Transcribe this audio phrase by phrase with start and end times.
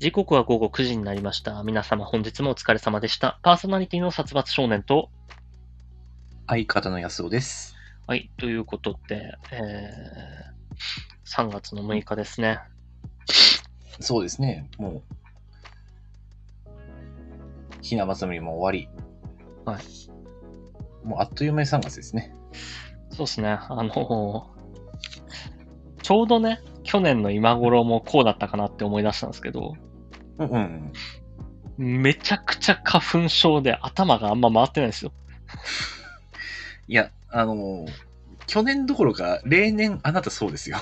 [0.00, 1.62] 時刻は午後9時になりました。
[1.62, 3.38] 皆様本日もお疲れ様でした。
[3.44, 5.08] パーソナリティの殺伐少年と、
[6.48, 7.76] 相方の安尾です。
[8.08, 12.58] はい、ということで、えー、3月の6日ですね。
[14.00, 15.02] そうですね、も
[16.68, 16.72] う、
[17.80, 18.88] ひな祭りも終わり。
[19.64, 21.06] はい。
[21.06, 22.34] もうあっという間に3月ですね。
[23.10, 24.50] そうですね、あの
[26.02, 29.74] ちょうどね、去年の今頃もこうだったかなって思い出したんですけど、
[30.38, 30.92] うんうん。
[31.76, 35.12] めちゃくちゃ花粉症で頭があんま回ってないですよ。
[36.86, 37.86] いや、あのー
[38.46, 40.78] 去年どころか、例年あなたそうですよ。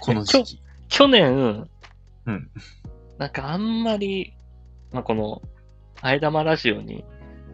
[0.00, 0.62] この時期。
[0.88, 1.68] 去年、
[2.26, 2.50] うん。
[3.18, 4.34] なんかあんまり、
[4.92, 5.42] まあ、この、
[6.00, 7.04] あえ玉ラジオに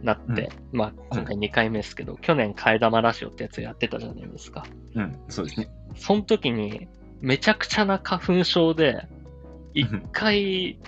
[0.02, 4.66] なって、まあ、今回2回目ですけど、去年替え玉ラジオってやつやってたじゃないですか。
[4.94, 5.68] うん、そうですね。
[5.96, 6.88] その時に、
[7.20, 9.06] めちゃくちゃな花粉症で、
[9.74, 10.78] 一回、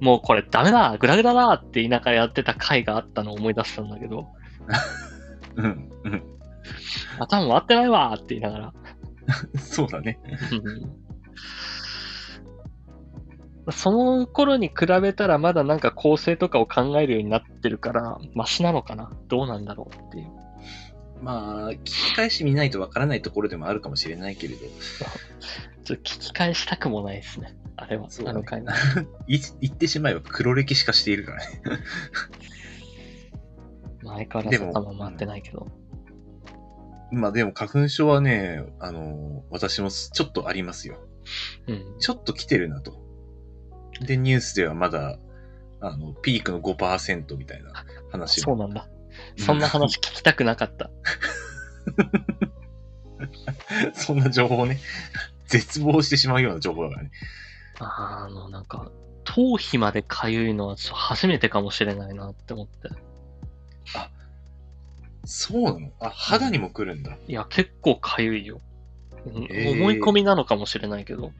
[0.00, 4.26] もうこれダメだグラグラだって言いながらやってた回があったのを思い出したんだけど、
[5.56, 6.22] うん、うん。
[7.18, 8.74] 頭回ってないわって言いながら。
[9.58, 10.18] そうだね。
[10.52, 11.10] うん
[13.72, 20.39] その頃に比べたらまだなんか構成とかを考えるようになってるから、マシなのかなどうなんだろうっていう。
[21.22, 24.60] まあ、聞き返し見ないとわからないところでもあるかもしれないけれど、
[25.84, 27.56] ちょっと聞き返したくもないですね。
[27.76, 28.72] あれは、そねあの回の。
[29.26, 31.62] い言ってしまえば黒歴史化しているからね。
[34.02, 35.66] まあ相変わらずでも頭回ってないけど。
[37.12, 40.98] まあでも花粉症はね、あのー私もちょっとありますよ。
[41.66, 41.98] うん。
[41.98, 43.02] ちょっと来てるなと。
[44.00, 45.18] で、ニュースではまだ、
[45.80, 48.44] あの、ピークの5%みたいな話も。
[48.44, 48.88] そうなんだ。
[49.36, 50.90] そんな話聞きたくなかった。
[53.94, 54.78] そんな情報ね、
[55.46, 57.10] 絶望してしまうような情報だからね。
[57.78, 58.90] あの、なんか、
[59.24, 62.88] 頭皮まで痒いのはちょっと初めてかもしれないなって思って。
[65.24, 65.90] そうなの？
[66.00, 67.16] あ、肌にも来るんだ。
[67.26, 68.60] いや、結構痒いよ。
[69.26, 71.32] うんへー思い込みなのかもしれないけど。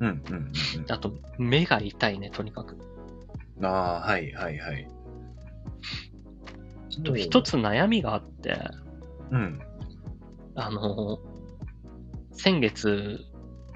[0.00, 0.52] うん、うん、うん
[0.88, 2.76] あと、目が痛いね、とにかく。
[3.58, 3.64] うん。
[3.64, 4.88] ああ、はい、はい、はい。
[6.90, 8.58] ちょっと一つ悩みがあって、
[9.30, 9.60] うん。
[10.54, 11.18] あの、
[12.32, 13.20] 先月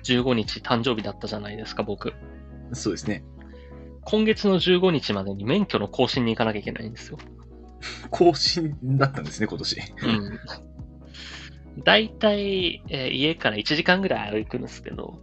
[0.04, 2.14] 15日誕生日だったじゃないですか、僕。
[2.72, 3.25] そうですね。
[4.03, 7.19] 今月の15日までに免許の更新に行かなきゃいけないんですよ。
[8.10, 9.81] 更新だったんですね、今年。
[10.03, 11.82] うん。
[11.84, 15.20] だいたい、えー家から1時間ぐらい歩くんですけど、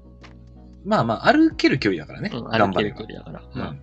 [0.85, 2.29] まあまあ、歩ける距離だからね。
[2.33, 3.19] うん、頑張れば歩ける距。
[3.19, 3.43] 離だから。
[3.53, 3.81] まあうん。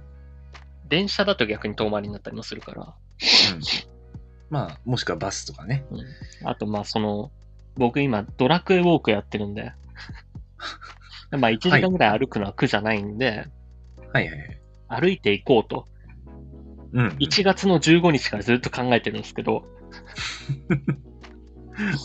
[0.89, 2.83] 電車だと逆に遠回りになったりもするから。
[2.83, 3.61] うん
[4.51, 5.85] まあ、もしくはバスとかね。
[5.91, 6.49] うん。
[6.49, 7.31] あと、まあ、その、
[7.77, 9.73] 僕今、ドラクエウォークやってるんで、
[11.39, 13.47] まあ、1時間ぐらい歩くのは苦じゃないんで、
[14.13, 14.61] はいはいはい。
[14.89, 15.87] 歩いていこうと、
[16.93, 17.09] うん。
[17.21, 19.65] 1月の15日からずっと考えてるんですけど、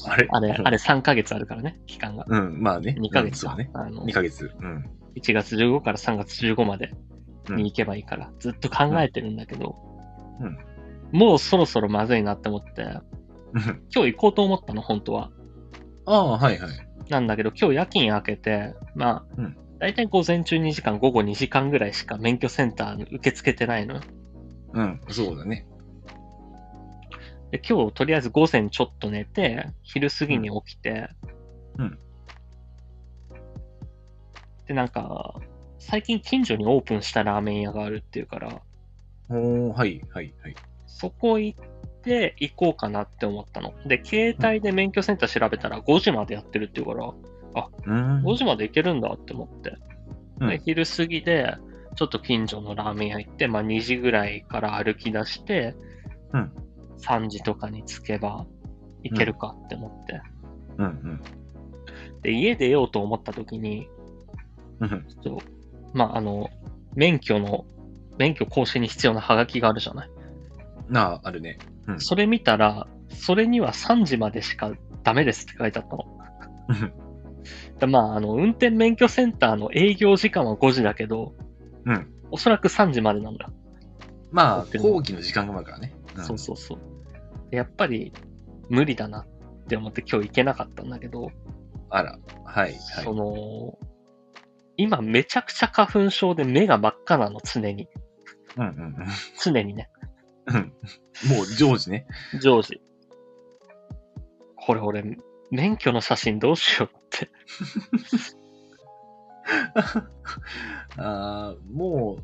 [0.08, 0.28] あれ？
[0.32, 2.26] あれ、あれ3ヶ月あるからね、期間が。
[2.28, 2.96] うん、まあね。
[3.00, 3.54] 2ヶ月か。
[3.54, 3.72] うんそうね。
[3.74, 4.52] あの2ヶ月。
[4.60, 4.90] うん。
[5.16, 6.94] 1月15から3月15まで
[7.50, 9.76] うんに行けばいいから、ずっと考えてるんだけど、
[10.40, 10.58] うん
[11.12, 15.32] もうそろそろまずいなって思って、うん今日行こうと思ったの、本当は。
[16.06, 16.72] ああ、はいはい。
[17.10, 24.00] なんだけど、今日夜勤明けて、まあ、うんだいたい午前中2時間、午後2時間ぐらいしか免許センターに受け付けてないの。
[24.74, 25.68] うん、そうだね。
[27.52, 31.10] で今日とりあえず午前ちょっと寝て、昼過ぎに起きて、
[31.78, 32.00] うん
[34.68, 35.36] で、なんか、
[35.78, 38.62] 最近近所にオープンしたラーメン屋があるっていうから、
[39.30, 40.56] おー、はいはいはい。
[40.88, 41.75] そこ行っ
[42.06, 43.74] て行こうかなって思ったの。
[43.86, 47.14] で、携帯で免許センター調べたら5時までやってるっていうから、
[47.86, 48.24] うん。
[48.24, 49.70] 5時まで行けるんだって思って。
[50.40, 51.56] うんで昼過ぎで、
[51.96, 55.76] ちょっと近所のラーメン屋行って、まあ2時ぐらいから歩き出して、
[56.34, 56.52] うん
[56.98, 58.46] 3時とかに着けば
[59.04, 60.22] 行けるかって思って。
[60.78, 61.22] うんうん。
[62.22, 63.88] で、家出ようと思った時に、
[64.80, 65.06] うん。
[65.24, 65.38] そう
[65.94, 66.50] まああの、
[66.96, 67.66] 免許の、
[68.18, 70.10] 免許更新に必要なハガキがあるじゃない。
[70.90, 71.58] なあ、あるね。
[71.88, 74.72] うんそれ見たら、それには3時までしか
[75.04, 76.06] ダメですって書いてあったの。
[76.70, 77.06] うん
[77.80, 81.34] でまあ、あの、運転免許センターの営業時間は5時だけど、
[81.86, 82.08] うん。
[82.32, 83.50] おそらく3時までなんだ。
[84.32, 85.94] まあ、講義の時間があるからね。
[86.18, 86.80] んそうそうそう。
[87.52, 88.12] でやっぱり
[88.70, 89.28] 無理だなっ
[89.68, 91.32] て思って今日行けなかったんだけど、
[91.90, 93.04] あら、はいはい。
[93.04, 93.78] その、
[94.78, 97.88] 今めちゃくちゃ花粉症で目が真っ赤なの、常に。
[98.58, 98.96] うんうん
[99.44, 99.90] 常にね。
[100.48, 100.56] うん。
[100.56, 100.74] うん
[101.30, 102.06] もう常時ね。
[102.42, 102.82] 常時。
[104.56, 105.18] これ俺、
[105.52, 107.30] 免許の写真どうしようって。
[110.98, 112.24] あーもう、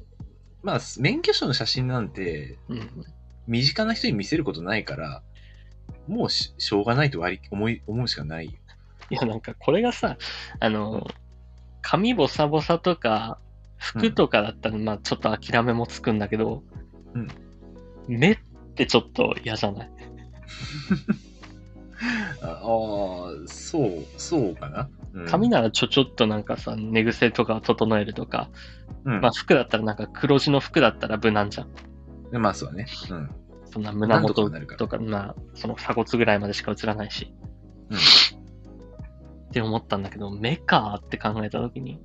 [0.64, 2.90] まあ、免許証の写真なんて、うん。
[3.48, 5.24] 身近な人に見せることないから、
[6.08, 8.52] もうししょうがないと割り思い思うしかないよ。
[9.10, 10.18] いや、なんかこれがさ、
[10.60, 11.08] あの、
[11.82, 13.40] 髪ボサボサとか、
[13.78, 16.64] 服とかだったら、まあちょっと諦めもつくんだけど、
[17.14, 17.28] うん
[18.18, 18.38] 目っ
[18.76, 19.92] てちょっと嫌じゃない？
[22.42, 24.90] あ あー、そう、そうかな。
[25.14, 28.50] うん、髪ならちょちょっとなんかさ、寝癖とかを整えるとか、
[29.06, 32.38] うん、まあ服だったらなんか黒地の服だったら無難じゃん。
[32.38, 32.88] まあそうだね。
[33.10, 33.30] うん。
[33.66, 37.34] そんな胸元とか、まあその鎖骨ぐらいまでしか映らないし。
[37.90, 37.98] うん
[39.52, 42.00] って思ったんだけど、目かって考えたときに、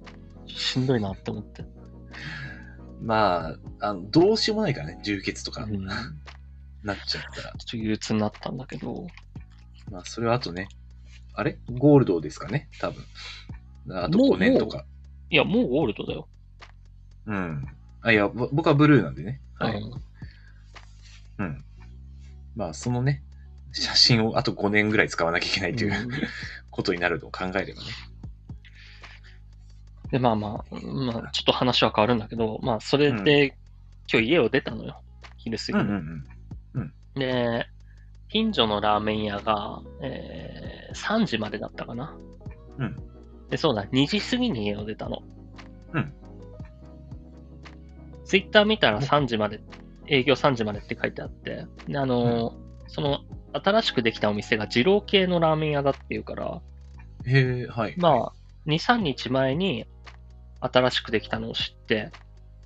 [0.49, 1.65] しんどいなって思って。
[3.01, 3.49] ま
[3.81, 5.85] あ、あのどうしようもないからね、充血とかうん。
[5.85, 7.53] なっちゃったら。
[7.59, 9.07] ちょっと憂鬱になったんだけど、
[9.91, 10.69] まあ、それはあとね、
[11.35, 11.59] あれ？
[11.71, 13.05] ゴールドですかね、多分。
[13.91, 14.85] あともう5年とか。
[15.31, 16.29] いや、もうゴールドだよ。
[17.27, 17.67] うん。
[18.03, 19.41] あ、いや、ぼ僕はブルーなんでね。
[19.59, 19.81] はい。
[19.81, 20.03] うん
[21.39, 21.65] うん。
[22.55, 23.23] まあ、そのね、
[23.73, 26.11] 写真をあと5年ぐらい使わなきゃいけないといううん
[26.71, 27.89] ことになると考えればね。
[30.11, 33.57] で、まあまあ、まあ、ちょっと話は変わるんだけど、まあ、それで、
[34.11, 35.01] 今日家を出たのよ。
[35.37, 35.85] 昼過ぎに。
[35.85, 36.25] うんうん
[37.17, 37.67] で、
[38.29, 42.15] 近所のラーメン屋が、えー、3時までだったかな。
[42.79, 42.97] うん。
[43.49, 45.23] で、そうだ、2時過ぎに家を出たの。
[45.95, 46.13] うん。
[48.25, 49.61] ツイッター見たら3時まで、
[50.09, 53.21] 営業3時までって書いてあって、で、あのーその、
[53.53, 56.61] 新しくできたお店が二郎系のラーメン屋だっていうから、
[57.25, 57.31] うん。
[57.31, 57.95] へえ、はい。
[57.97, 58.33] まあ、
[58.67, 59.87] 2、3日前に
[60.61, 62.11] 新しくできたのを知って、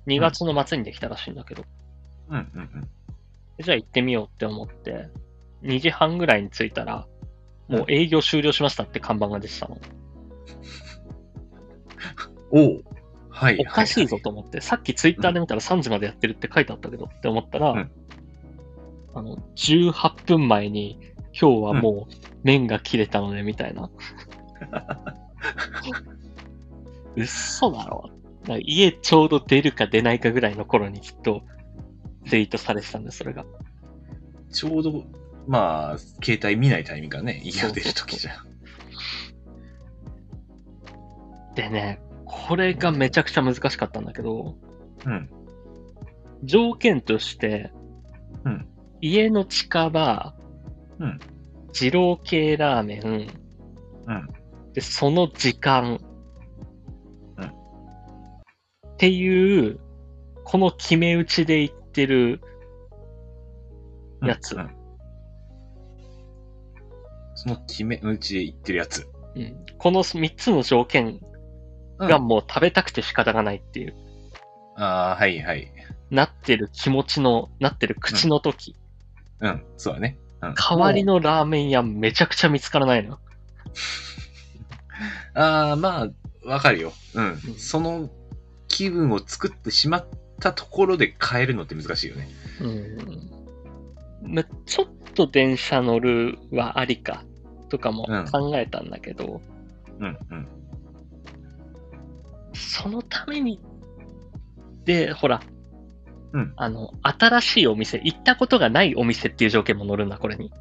[0.07, 1.65] 2月の末にできたらしいんだけど、
[2.29, 2.89] うんうんうん。
[3.59, 5.09] じゃあ行ってみようって思って、
[5.63, 7.07] 2時半ぐらいに着いたら、
[7.67, 9.77] もう営業終了しましたって看板が出てたの。
[12.51, 12.83] おう
[13.29, 13.57] はい。
[13.59, 17.91] おかしいぞと思って、さっきツイッターで見たら3時までやってるって書いてあったけどって思ったら、うん
[19.13, 20.97] あの、18分前に、
[21.39, 23.89] 今日はもう麺が切れたので、みたいな。
[27.15, 28.09] 嘘だろ。
[28.59, 31.43] 家ちょうど出るか出ないかぐらいの頃にきっと
[32.27, 33.45] ツイートされてたんで、それが。
[34.51, 35.03] ちょうど、
[35.47, 38.51] まあ、携帯見ないタイミングがね、家を出るときじゃん。
[41.55, 44.55] でね、これがめちゃくちゃ難しかったんだけど、
[45.05, 45.29] うん。
[46.43, 47.71] 条件として、
[48.45, 48.67] うん
[49.03, 50.35] 家の近場、
[50.99, 51.19] うん
[51.73, 53.27] 二郎系ラーメン、
[54.07, 54.29] うん
[54.73, 56.10] で、その時間、うん
[59.01, 59.79] っていう、
[60.43, 62.39] この決め打ちで言ってる、
[64.21, 64.69] うんやつうん
[67.33, 69.09] その決め打ちで言ってるやつ。
[69.33, 71.19] うんこの三つの条件
[71.97, 73.95] がもう食べたくて仕方がないっていう、
[74.75, 75.71] ああ、はいはい。
[76.11, 78.75] なってる気持ちの、なってる口の時、
[79.39, 80.19] うん、そうだね。
[80.43, 83.15] うん、代わりものラーメン屋めちゃくちゃ見つからないの。
[83.15, 83.19] う
[85.33, 86.93] ああ、まあ、わかるよ。
[87.15, 87.37] うん。
[87.57, 88.11] その
[88.71, 90.07] 気分を作ってしまっ
[90.39, 92.29] たところで変えるのって難しいよね。
[92.61, 92.67] う
[94.27, 94.33] ん。
[94.33, 97.23] ま、ちょっと電車乗るはありか
[97.69, 99.41] とかもうん考えたんだけど、
[99.99, 100.47] うん、うん。
[102.53, 103.61] そのために、
[104.85, 105.41] で、ほら、
[106.33, 110.51] うんあの、新しいお店、行ったことがないお店っていう条件も乗るんだ、これに。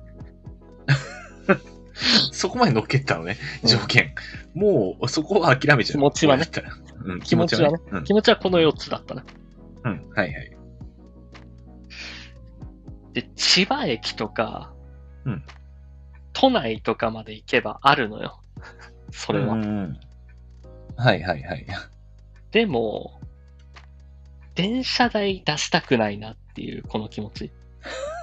[2.32, 4.14] そこまで乗っけたのね、うん条件。
[4.54, 5.96] もう、そこは諦めちゃう。
[5.96, 6.62] 気持ちはねこ
[7.04, 7.78] うん、気持ちはね。
[7.92, 9.24] うん気持ちはこの4つだったな。
[9.84, 10.56] うん、はいはい。
[13.12, 14.72] で、千葉駅とか、
[15.24, 15.42] うん
[16.32, 18.40] 都内とかまで行けばあるのよ。
[19.10, 19.54] それは。
[19.54, 20.00] うんうん
[20.96, 21.66] はいはいはい。
[22.50, 23.20] でも、
[24.54, 27.50] 電車代出したくないなっていう、この気持ち。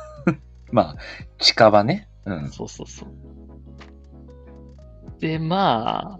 [0.72, 0.96] まあ、
[1.40, 2.08] 近場ね。
[2.26, 2.50] うん。
[2.52, 3.10] そうそうそう。
[5.20, 6.20] で、ま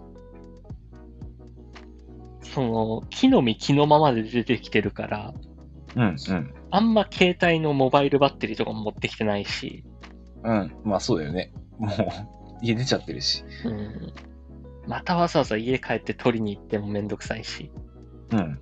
[2.42, 5.34] その、木の実木のままで出てきてるから、
[5.96, 6.54] うん、うん。
[6.70, 9.84] あんま携帯のモバイルバッテリーとかも持ってきてないし、
[10.44, 10.72] うん。
[10.84, 11.52] まあそうだよね。
[11.78, 11.94] もう、
[12.62, 13.44] 家出ちゃってるし。
[13.64, 14.12] うん。
[14.86, 17.70] またわざわざ家帰って取りに行ってもめんどくさいし、
[18.32, 18.60] うん。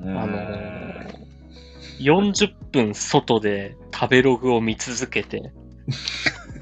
[0.00, 1.22] うんあのー
[2.00, 5.52] 40分外で食べログを見続けて、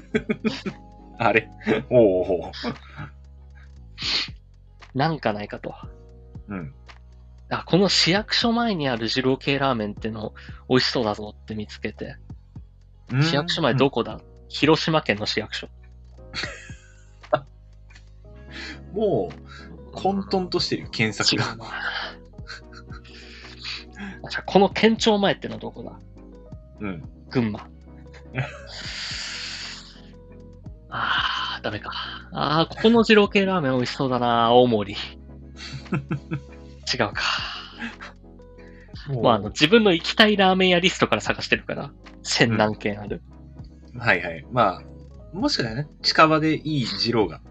[1.23, 1.47] あれ
[1.91, 2.51] おうおう
[4.95, 5.75] なんかないかと。
[6.47, 6.73] うん。
[7.49, 10.33] あ、この市役所前にある二郎系ラーメンっての
[10.67, 12.15] 美味しそうだぞって見つけて、
[13.11, 15.69] うん市役所前どこだ、広島県の市役所。
[18.93, 21.55] もう、混沌としてるよ、検索が。
[24.29, 25.99] じゃあこの県庁前ってのはどこだ？
[26.79, 27.03] うん。
[27.29, 27.67] 群馬。
[30.91, 31.91] あー、ダメか。
[32.31, 34.93] あー、ここの二郎系ラーメン美味しそうだな、青森。
[34.93, 34.97] 違う
[37.13, 37.23] か。
[39.07, 41.91] もうまあ、あの、自分の行きたいラーメン屋リストから探してるから、
[42.23, 43.21] 千何軒ある。
[43.97, 44.45] はいはい。
[44.51, 44.83] まあ、
[45.33, 47.41] もしかしたらね、近場でいい二郎が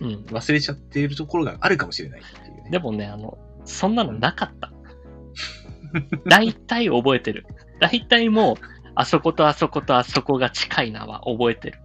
[0.00, 0.24] うん。
[0.30, 2.70] 忘れちゃっているところがあるかもしれないっていうね。
[2.70, 4.72] でもね、あの、そんなのなかった。
[6.26, 7.46] 大体覚えてる。
[7.80, 8.56] 大体もう、
[8.94, 11.80] あそことあそことあそこが近いなは覚えてる。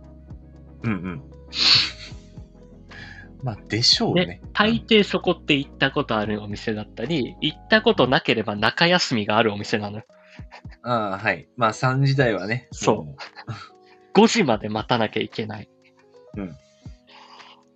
[0.84, 1.24] うんうん。
[3.43, 10.05] まあ、でしょうでね。、大抵そこって行ったことあるお店だったり、行ったことなければ中休みがあるお店なのよ。
[10.84, 11.48] ああ、はい。
[11.55, 12.67] まあ、3時台はね。
[12.72, 13.15] そうも
[14.15, 15.69] 5時まで待たなきゃいけない。
[16.36, 16.55] うん。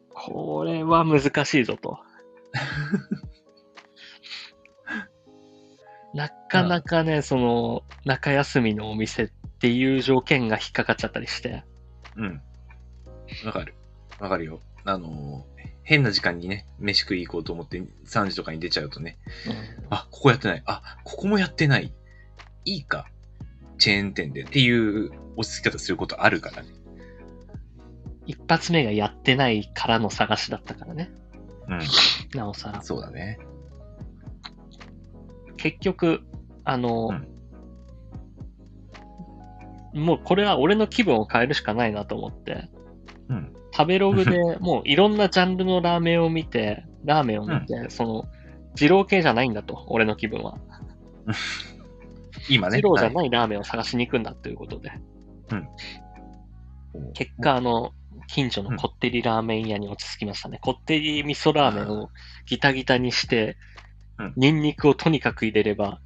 [0.10, 2.00] これは難しいぞと。
[6.13, 9.29] なかなかね、その、中休みのお店っ
[9.60, 11.63] ていう条件が引っかかっちゃったりして。
[12.17, 12.41] うん。
[13.45, 13.75] わかる。
[14.19, 14.61] わかるよ。
[14.83, 15.51] あのー
[15.83, 19.17] 変な時間にね、飯食い行こうと思って3時とかに出ちゃうとね、
[19.89, 20.63] あ、ここやってない。
[20.65, 21.91] あ、ここもやってない。
[22.65, 23.07] いいか。
[23.77, 26.69] チェーン店でっていう落ち着き方することあるからね。
[28.27, 31.11] 一発目がやってないからの探しだったからね。
[32.33, 32.83] うなおさらん。。
[32.83, 33.39] そうだね。
[35.57, 36.21] 結局、
[36.63, 37.09] あの、
[39.93, 42.80] もうこれは俺の気分を変えるしかないなと思って、うん。
[43.73, 48.25] 食べログで もういろんなジャンルのラーメンを見て、ラーメンを見て、その、
[48.79, 50.57] 二郎系じゃないんだと、俺の気分は。
[52.49, 52.77] 今ね。
[52.77, 53.13] 二郎じゃい。
[53.13, 54.91] ないラーメンを探しに行くんだということで。
[55.51, 55.67] うん
[57.13, 57.93] 結果、あの、
[58.27, 60.59] 近所のこってりラーメン屋に落ち着きましたね。
[60.61, 62.09] こってり味噌ラーメンを
[62.45, 63.55] ギタギタにしてうん、
[64.35, 65.99] ニンニクをとにかく入れれば、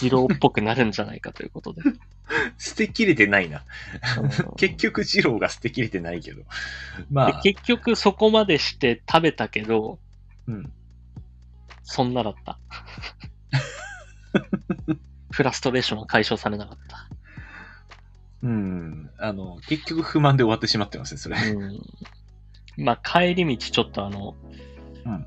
[0.00, 1.82] 二郎っぽくなるんじゃないかということで。
[2.58, 3.64] 捨てきれてないな。
[4.20, 6.42] うん 結局、二郎が捨てきれてないけど。
[7.10, 9.98] まであ、結局そこまでして食べたけど、
[10.46, 10.72] うん。
[11.82, 12.58] そんなだった。
[15.30, 17.08] フラストレーションは解消されなかった。
[18.42, 19.10] うん。
[19.18, 21.36] あの、結局不満で終わってしまってますね、それ。
[21.36, 21.80] うん。
[22.76, 24.34] まあ、帰り道ちょっとあの、
[25.04, 25.26] うん。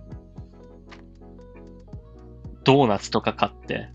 [2.69, 3.89] ドーナツとか買って、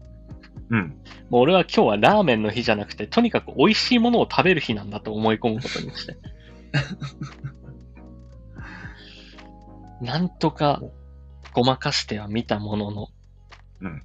[0.69, 1.01] うん。
[1.31, 6.17] もう俺は今日はラーメンの日じゃなくて、とにかく美味しいものを食べる日なんだと思い込むことにして。
[10.03, 10.83] なんとか
[11.53, 13.09] ごまかしては見たものの、
[13.81, 14.03] うん。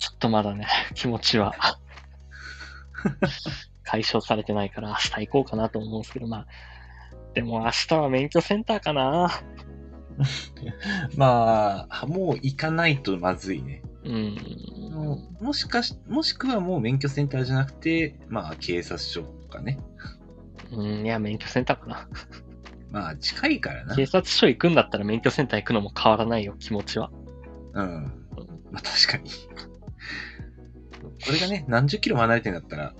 [0.00, 1.54] ちょっとまだね、気持ちは
[3.84, 6.46] 解消されてないから明日行こうかなと思うんですけど、まあ、
[7.34, 9.30] でも明日は免許センターかな。
[11.16, 13.82] まあ、もう行かないとまずいね。
[14.04, 14.36] うん。
[15.40, 19.78] もしかし、もしくはもう免許センターじゃなくて、まあ、警察署とかね。
[20.72, 22.08] うん、いや、免許センターかな。
[22.90, 23.96] まあ、近いからな。
[23.96, 27.10] 警察署行くんだったら免許センター行くのも変わらないよ、気持ちは。
[27.74, 28.04] うん。
[28.70, 29.30] まあ、確かに。
[31.24, 32.94] これがね、何十キロも離れてんだったら、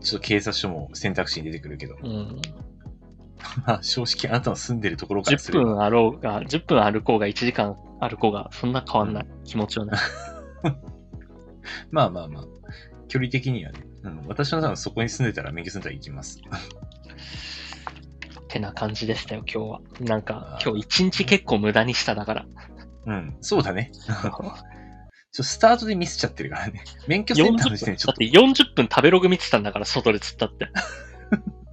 [0.00, 2.40] ちょっと警察署も選択肢に出てくるけど、うん。
[3.66, 9.92] まあ、正直あなたの住んでるところからす10れば、分歩うが、10分歩こうが1時間歩こうが、そんな変わんない、気持ちはね。
[11.90, 12.44] まあまあまあ、
[13.08, 16.40] 距離的にはね、うん、私の多分そこに住んでたら免許センター行きます。
[18.48, 19.80] てな感じでしたよ、今日は。
[20.00, 22.46] なんか今日一日結構無駄にしただから。
[23.06, 23.90] うん、そうだね。
[25.32, 26.84] ちょスタートでミスっちゃってるからね。
[27.08, 30.68] 免許センターの時40分、点でちょっとだって40分食べログ見てたんだから、外で釣ったって。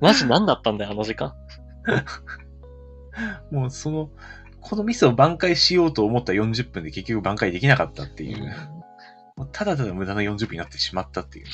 [0.00, 1.34] マジ何だったんだよ、あの時間。
[3.50, 4.10] もうその、
[4.60, 8.44] このミスを挽回しようと思った40分で結局挽回できなかったっていう、
[9.36, 11.46] もうただただ無駄な40分になってしまったっていう。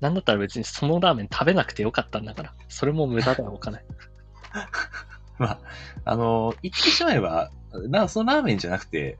[0.00, 2.54] なんだったら別にそのラーメン食べなくてよかったんだから。
[2.68, 3.82] それも無駄だよ、お金。
[5.38, 5.58] まあ、
[6.04, 7.50] あの言ってしまえば、
[7.88, 9.18] なそのラーメンじゃなくて、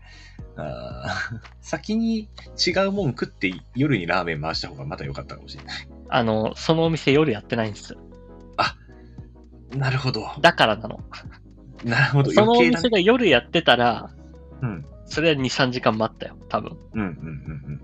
[0.57, 2.29] あー 先に
[2.67, 5.89] 違うもん食って夜にラーメン回した方がまだ良かったかもしれない。
[6.09, 7.97] あの、そのお店夜やってないんです。
[9.77, 10.27] なるほど。
[10.41, 11.01] だからなの。
[11.85, 12.31] なるほど。
[12.31, 12.61] そのお。
[12.61, 14.11] 店が夜やってたら、
[14.63, 14.87] うん。
[15.05, 16.77] それは2、3時間待ったよ、多分。
[16.95, 17.83] うんうんうん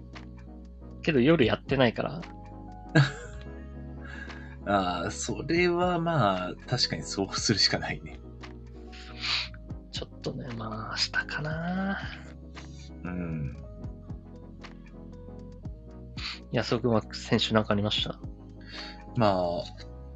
[1.02, 2.20] けど夜やってないから、
[4.64, 4.72] うん。
[4.72, 8.20] ああ、それはまあ、確かにそうするしかないね。
[9.90, 11.98] ちょっとね、まあ明日かな。
[13.02, 13.56] うん。
[16.52, 18.20] 安尾君は先週なんかありました？
[19.16, 19.64] まあ、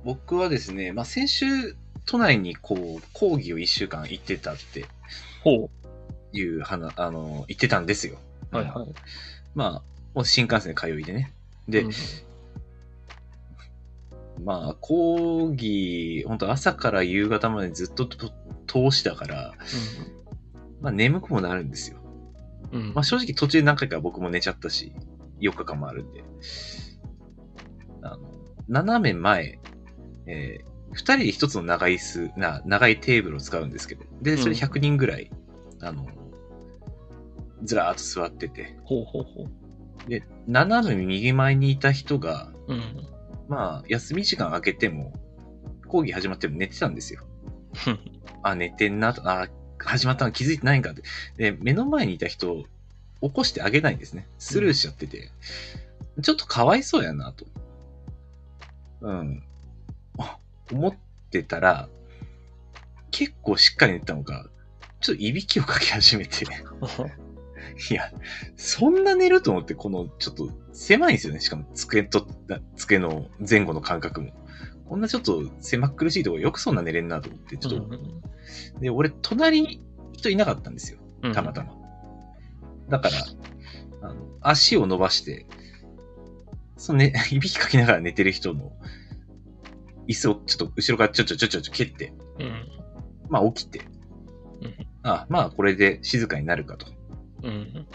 [0.06, 4.86] 僕はですね、まあ先週都内にこう、講義を一週間行ってたって
[5.42, 5.68] ほ
[6.32, 8.16] いう話、あの、言ってたんですよ。
[8.52, 8.56] う。
[8.56, 8.88] はいはい。
[9.56, 9.70] まあ、
[10.14, 11.32] もう新幹線通いでね。
[11.68, 11.90] で、うん
[14.44, 18.30] まあ、講義、本当朝から夕方までずっとと
[18.68, 19.54] 通しだから、
[20.80, 21.98] まあ眠くもなるんですよ。
[22.70, 22.80] うん。
[22.80, 24.92] うんまあ正直途中何回か僕も寝ちゃったし、
[25.40, 26.22] 4日間もあるんで。
[28.02, 28.18] あの、
[28.68, 29.58] 斜め前、
[30.26, 35.30] えー、2人で1つの長い椅子、な、長いテーブルを使うんですけど、で、それうん100人ぐらい、
[35.80, 36.06] あの、
[37.62, 40.10] ずらーっと座ってて、ほうほうほう。
[40.10, 42.82] で、斜め右前にいた人が、うん。
[43.48, 45.12] まあ、休み時間明けても、
[45.86, 47.22] 講義始まっても寝てたんですよ。
[48.42, 51.02] あ、寝てんなと、あ、始まったの気づいてないんかって。
[51.36, 52.64] で、目の前にいた人を
[53.20, 54.26] 起こしてあげないんですね。
[54.38, 55.30] スルーしちゃってて。
[56.22, 57.46] ちょっとかわいそうやなと。
[59.02, 59.42] うん。
[60.70, 60.94] あ思っ
[61.30, 61.88] てたら、
[63.10, 64.48] 結構しっかり寝てたのか、
[65.00, 66.44] ちょっといびきをかけ始めて。
[67.90, 68.12] いや、
[68.56, 71.40] そんな寝ると思って、この、ちょっと狭いんですよね。
[71.40, 72.26] しかも、机と、
[72.76, 74.32] 机の前後の間隔も。
[74.86, 79.82] こんなちょっと狭苦しいところよくそんな寝れんなと思って、ちょっと、で、俺、隣に
[80.12, 80.98] 人いなかったんですよ。
[81.22, 81.74] うんたまたま。
[82.88, 85.46] だから、あの足を伸ばして、
[86.76, 88.72] そのね、 いびきかきながら寝てる人の
[90.08, 92.68] 椅子をちょっと後ろからちょちょちょちょちょ蹴って、うん。
[93.28, 93.80] まあ起きて、
[94.60, 96.86] うんあまあこれで静かになるかと、
[97.42, 97.86] うん。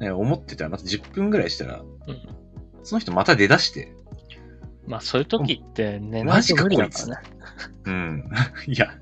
[0.00, 2.40] ね思ってたらまた10分ぐらいしたら、うん
[2.82, 3.92] その人また出だして、
[4.86, 7.16] まあそういう時って寝ないと無理だからね。
[7.84, 8.30] うん。
[8.66, 8.98] いや、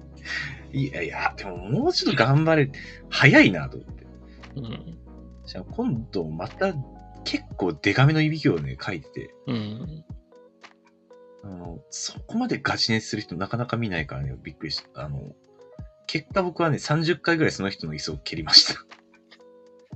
[0.72, 2.70] いやいや、でももうちょっと頑張れ、
[3.08, 4.06] 早いなと思って。
[4.56, 4.98] うん。
[5.46, 6.74] じゃあ今度また
[7.24, 10.04] 結構デカめのいびきをね、書いてて、うん。
[11.50, 15.04] あの、そこまでガチ寝する人なかなか見ないからね、びっくりした。
[15.04, 15.34] あの、
[16.06, 18.80] 結果僕はね、30回ぐらいその人の椅子を蹴りました。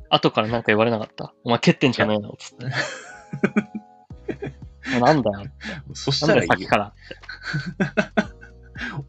[0.08, 1.34] 後からなんか言われなかった？
[1.44, 2.34] お前蹴ってんじゃねえの？
[2.38, 2.66] つって。
[2.66, 2.72] も
[4.98, 5.50] うなんだよ。
[5.94, 6.94] そしたらいいでさっきから。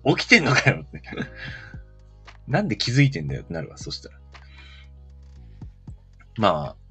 [0.18, 1.02] 起きてんのかよって。
[2.48, 4.20] なんで気づいてんだよってなるわ、そしたら。
[6.38, 6.83] まあ、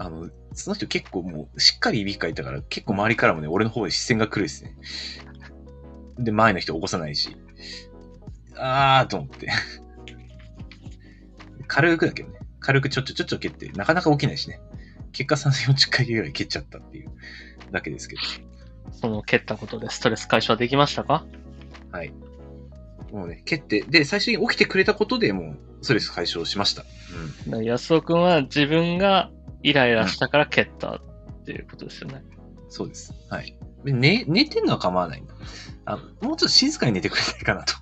[0.00, 4.74] あの、その人結構もうしっかりいびきかいたから、結構周りからもね、俺の方に視線が来るですね。
[6.18, 7.36] で、前の人起こさないし。
[8.56, 9.48] あーと思って。
[11.68, 12.38] 軽くだけどね。
[12.60, 14.60] 軽くちょちょちょちょ蹴って、なかなか起きないしね。
[15.12, 17.10] 結果3、40回ぐらい蹴っちゃったっていう
[17.70, 18.22] だけですけど。
[18.92, 21.26] その蹴ったことでストレス解消できましたか？
[21.92, 22.12] はい。
[23.12, 26.82] もうね、蹴って、で、最初に起きてくれたことでもう、ストレス解消しました。
[26.82, 26.88] だ
[27.50, 29.30] から安尾くんは自分が
[29.62, 31.00] イライラしたから蹴ったっ
[31.44, 32.22] ていうことですよね。
[32.64, 32.70] うん。
[32.70, 33.14] そうです。
[33.28, 33.56] はい。
[33.84, 35.34] で寝、寝てんのは構わないんだ。
[35.86, 37.74] あもうちょっと静かに寝てくれないかなと。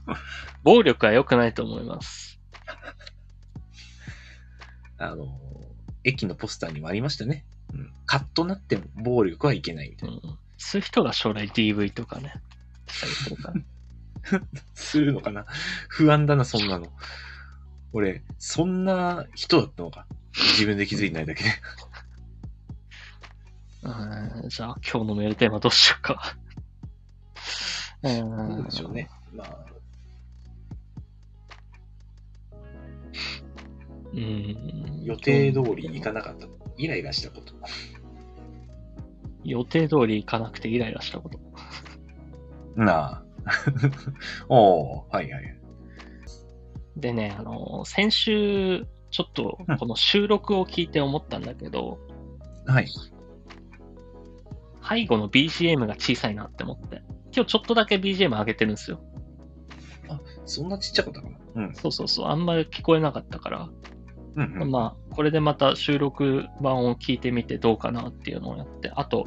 [0.62, 2.40] 暴力は良くないと思います。
[4.98, 5.28] あの、
[6.04, 7.44] 駅のポスターにもありましたね。
[7.72, 7.92] うん。
[8.06, 10.16] カッとなっても暴力はいけないみたいな。
[10.16, 10.38] うん。
[10.56, 12.34] そういう人が将来 DV とかね、
[12.88, 13.60] したりするから。
[14.74, 15.46] するのかな
[15.88, 16.92] 不安だな、そんなの。
[17.92, 20.06] 俺、そんな人だったのか。
[20.38, 21.50] 自分で気づいてないだけで。
[23.82, 26.36] うんじゃあ今日のメールテーマどうしようか。
[28.02, 29.08] うどうんでしょうね。
[29.32, 29.66] まあ、
[34.12, 35.02] うん。
[35.04, 36.46] 予定通り行かなかった。
[36.76, 37.54] イライラしたこと。
[39.44, 41.38] 予定通り行かなくてイライラしたこと。
[42.76, 43.24] なあ。
[44.48, 45.58] おー、はいはい。
[46.96, 51.98] でね、あの、先週、ちょっとこの収録を聞いて思ったんだけど、
[52.66, 52.88] はい。
[54.88, 57.02] 背後の BGM が小さいなって思って。
[57.34, 59.00] 今日ちょっとだけ BGM 上げてるんですよ。
[60.46, 61.38] そんなちっちゃかったかな？
[61.66, 61.74] うん。
[61.74, 63.68] そうそうそう、あんまり聞こえなかったから、
[64.36, 64.70] うん、うん。
[64.70, 69.26] まあ、これでまた収録版を聞いてみてどうかなっていうのをやって、あと、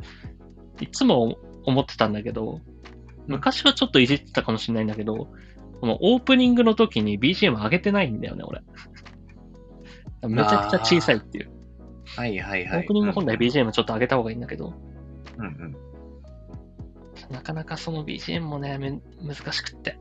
[0.80, 2.60] いつも思ってたんだけど、
[3.28, 5.28] 昔はちょっといじってたかもしれないんだけど、
[5.80, 8.62] このオープニングの時に BGM 上げてないんだよね、俺。
[10.28, 11.50] めちゃくちゃ小さいっていう。
[12.06, 12.80] はいはいはい。
[12.80, 14.74] オープニング本来 BGM ちょっと上げた方がいいんだけど、
[15.38, 15.76] うんうん。
[17.32, 19.98] なかなかその BGM もね、め難しくって。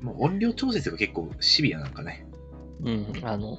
[0.00, 2.26] もう音量調節が結構シビアなんかね。
[2.80, 3.58] うん、あの、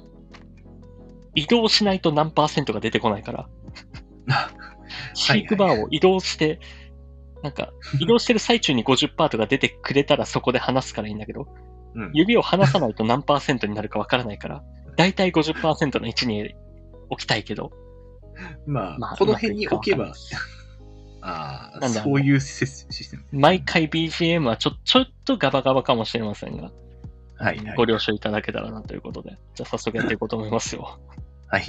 [1.34, 3.48] 移動しないと何パーセントが出てこないから、
[5.14, 6.60] 飼育バーを移動して、
[7.42, 11.48] なんか、移動してる最中に50%とか出てくれたらそこで話すからいいんだけど、
[11.94, 12.10] うん。
[12.12, 14.62] 指を離さないと何パーセントになるかわからないから、
[14.96, 16.54] だいたい50%の位置に
[17.10, 17.72] 置きたいけど、
[18.66, 20.12] まあ、まあこの辺に置けば
[21.26, 23.24] ああ、そういうシスシステム。
[23.32, 26.70] 毎回 BGM はちょ、ちょっとガバガバかもしれませんが、
[27.36, 27.86] はい、はいご。
[27.86, 30.98] 了承いただけたらなということで、じゃあ早速やっていこうと思いますよ。
[31.48, 31.64] はい。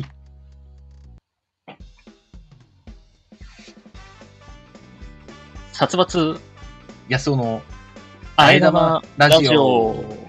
[5.71, 6.39] 殺伐、
[7.07, 7.61] 安尾の
[8.35, 10.24] あえ玉ラジオ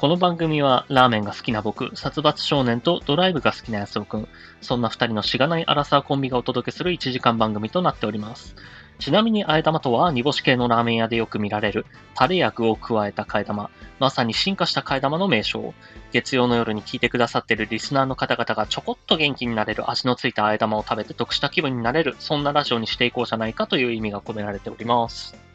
[0.00, 4.28] この番組はラーメンが好きな僕、殺伐少年とドライブが好きな安尾くん、
[4.62, 8.56] そんな二人のしがないアラサーコンビがお届けする1時間番組となっております。
[8.98, 11.84] ちなみに、あえ玉とは煮干し系のラーメン屋でよく見られる、
[12.14, 15.74] タレや具を加えた替え玉、まさに進化した替え玉の名称。
[16.12, 25.49] 月曜の夜に聞いてくださっているリスナーの方々がちょこっと元気になれる味のついたあえ玉を食べて得した気分になれる、そんなラジオにしていこうじゃないかという意味が込められております。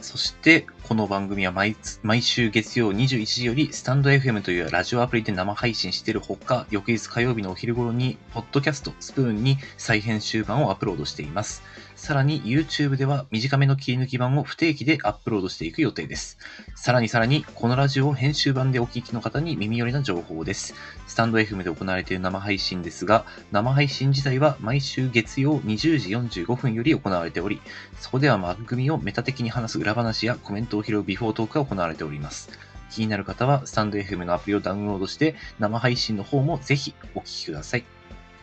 [0.00, 11.62] そして、この番組は毎毎週月曜21時より、スタンド FM というラジオアプリで生配信しているほか、翌日火曜日のお昼頃に、ポッドキャスト、スプーンに再編集版をアップロードしています。
[11.98, 16.38] さらに、YouTube では短めの切り抜き版を不定期でアップロードしていく予定です。
[16.76, 20.74] さらにさらに、このラジオを編集版でお聞きの方に耳寄りな情報です。
[21.08, 27.60] スタンド FM で行われている生配信ですが、生配信自体は毎週月曜20時45分より行われており、
[27.98, 32.48] そこでは番組をメタ的に話す裏話やコメントを拾うビフォートークが行われております。
[32.92, 37.84] 気になる方は、スタンド FM のアプリをダウンロードして、生配信の方もぜひお聞きください。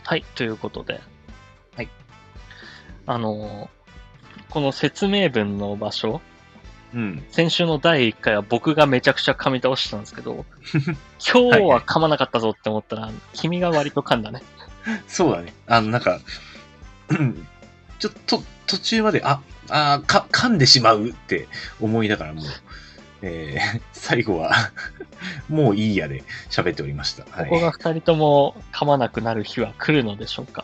[0.04, 1.15] はい、ということで。
[3.06, 3.18] はい。
[3.18, 3.76] あのー
[4.50, 6.22] この説明文の場所、
[6.94, 7.24] うん。
[7.30, 10.46] 先週の第1回は僕がめちゃくちゃ噛み倒してたんですけど、
[11.20, 14.42] 今日は噛まなかったぞって思ったら、君が割と噛んだね。
[15.08, 15.54] そうだね。
[15.68, 16.20] あの、なんか、
[17.10, 17.48] うん
[18.00, 21.50] ちょっと途中まで、あ、あーか、噛んでしまうって
[21.82, 22.46] 思いながらもう、
[23.24, 24.54] えー最後は、
[25.50, 27.26] もういいやで喋っておりました。
[27.30, 27.50] はい。
[27.50, 30.64] ここが2人とも噛まなくなる日は来るのでしょうか。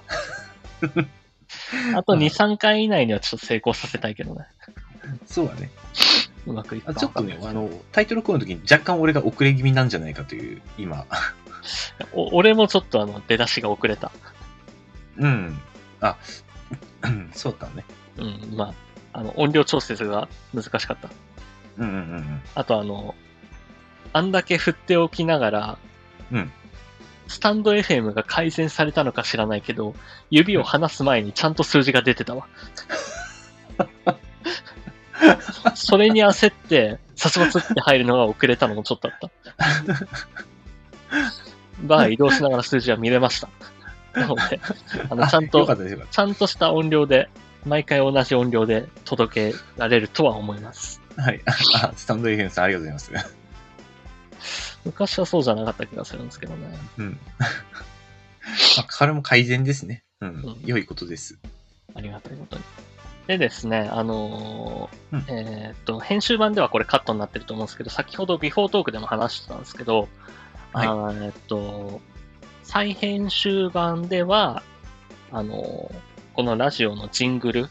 [1.95, 4.45] あと2、3回以内にはちょっと成功させたいけどね。
[5.25, 5.69] そうだね。
[6.45, 11.05] うまくいくかあちょっとね、あの、タイトルコールの時に若干俺が遅れ気味なんじゃないかという、今、
[12.13, 14.11] お俺もちょっとあの出だしが遅れた。
[15.17, 15.59] うん。
[15.99, 16.17] あ、
[17.03, 17.85] うんそうだね。
[18.17, 18.73] うん、ま
[19.13, 21.09] あ、あの音量調節が難しかった。
[21.77, 23.15] うんうんうんあとあの、
[24.13, 25.77] あんだけ振っておきながら、
[26.31, 26.51] うん
[27.31, 29.95] スタンド FM が改善されたのか知らないけど、
[30.29, 32.45] 指を離す前にちゃんと数字が出てたわ。
[35.73, 39.31] それに焦って、さすがつって入るのが遅れたのもちょっとあった。
[41.83, 43.47] バー移動しながら数字は見れました。
[44.13, 44.59] なので、
[45.09, 45.65] あの、ちゃんと
[46.11, 47.29] ちゃんとした音量で、
[47.65, 50.99] 毎回同じ音量で届けられるとは思います。
[51.15, 51.21] た。
[51.21, 51.41] はい。
[51.45, 53.41] あ、スタンド FM さんありがとうございます。
[54.85, 56.67] 昔はそうじゃなかった気がするんですけどね。
[56.97, 57.19] うん。
[57.39, 57.45] ま
[58.83, 60.03] あ、これも改善ですね。
[60.21, 60.29] うん。
[60.29, 61.39] うん良いことです。
[61.95, 62.63] ありがたいことに。
[63.27, 70.09] でですね、あのーうんえーっと、編集版ではこれカットになってると思うんですけど、先ほどビフォートークでも話してたんですけど、
[70.73, 72.01] はいえーっと、
[72.63, 74.63] 再編集版では、
[75.31, 77.69] あのーこのラジオのジングル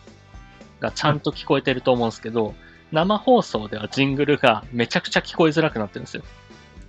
[0.80, 2.54] がちゃんと聞こえてると思うんですけど、
[2.92, 6.22] 生放送ではジングルがめちゃくちゃ聞こえづらくなってるんですよ。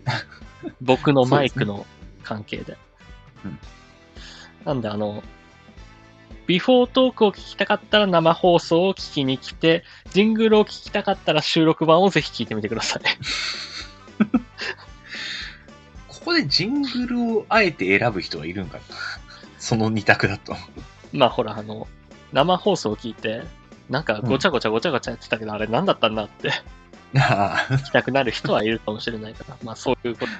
[0.81, 1.85] 僕のマイクの
[2.23, 2.77] 関係で。
[3.45, 3.59] うん
[4.65, 5.23] なんであの、
[6.47, 13.03] ビフォートークを聞きたかったら生放送を聞きに来て、ジングルを聞きたかったら収録版をぜひ聞いてみてください。
[16.07, 18.83] ここでジングルをあえて選ぶ人はいるんかな？
[19.57, 20.55] その二択だと。
[21.11, 21.87] まあほら、あの、
[22.31, 23.43] 生放送を聞いて、
[23.89, 26.51] なんかごちゃごちゃごちゃごちゃやってたけど、あれ何だったんだって
[27.15, 30.31] あ 聞きたくなる人はいるかもしれないから、まあそういうこと、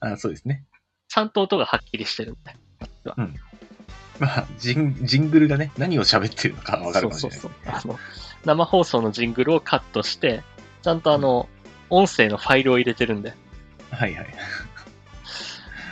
[0.06, 0.64] あ、そうですね。
[1.08, 2.56] ちゃんと音がはっきりしてるんで。
[4.18, 7.38] まあ、ジンジングルがね、何を喋ってるのかわかるかもしれない。
[7.40, 7.92] そうそうそう。
[7.92, 7.98] あの、
[8.44, 10.42] 生放送のジングルをカットして、
[10.82, 11.48] ちゃんとあの、
[11.88, 13.34] 音声のファイルを入れてるんで、
[13.90, 14.26] はいはい。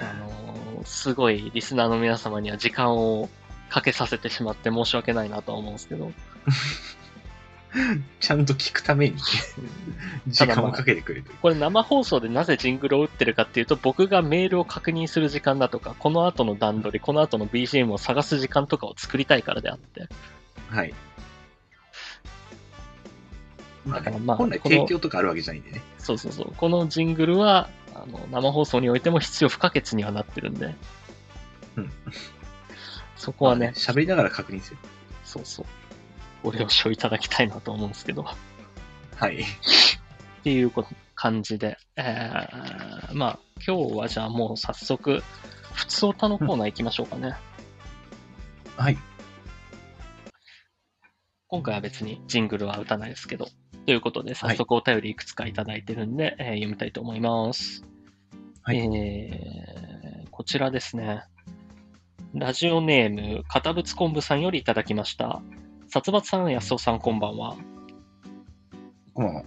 [0.00, 0.38] あのー
[0.84, 3.28] すごいリスナーの皆様には時間を
[3.68, 6.12] かけさせてしまって申し訳ないなとは思うんですけど、
[8.20, 9.16] ちゃんと聞くために
[10.26, 11.38] 時間をかけてくれるという。
[11.40, 20.08] これ生放送でなぜジングルを打ってるかっていうと、僕がメールを確認する時間だとか、この後の段取り、この後の BGM を探す時間とかを作りたいからであって、
[20.68, 20.94] はい。
[23.86, 25.82] まあねだからまあ本来提供とかあるわけじゃないんでね。
[25.98, 30.74] そうそうそう、このジングルは、あの生放送においても必要不可欠にはなってるんで、
[31.76, 31.90] うん
[33.16, 34.76] そこはね、喋りながら確認する。
[35.24, 35.66] そうそう、
[36.42, 38.24] ご了承いただきたいなと思うんですけど、
[39.16, 39.40] はい。
[39.40, 39.44] っ
[40.44, 40.72] ていう
[41.14, 45.22] 感じで、えー、まあ、今日はじゃあもう早速、
[45.72, 47.34] 普通おたのコーナー行きましょうかね。
[48.76, 48.98] はい。
[51.48, 53.48] 今回は別にジングルは打たないですけど。
[53.86, 57.84] ということで、早速お便りいくつかいただいてるんで、えー読みたいと思います。
[58.62, 61.24] はいえーこちらですね。
[62.32, 65.42] ラジオネーム、片渕昆布さんよりいただきました。
[65.90, 67.56] 殺伐さん、安尾さん、こんばんは。
[69.14, 69.42] こんばんは。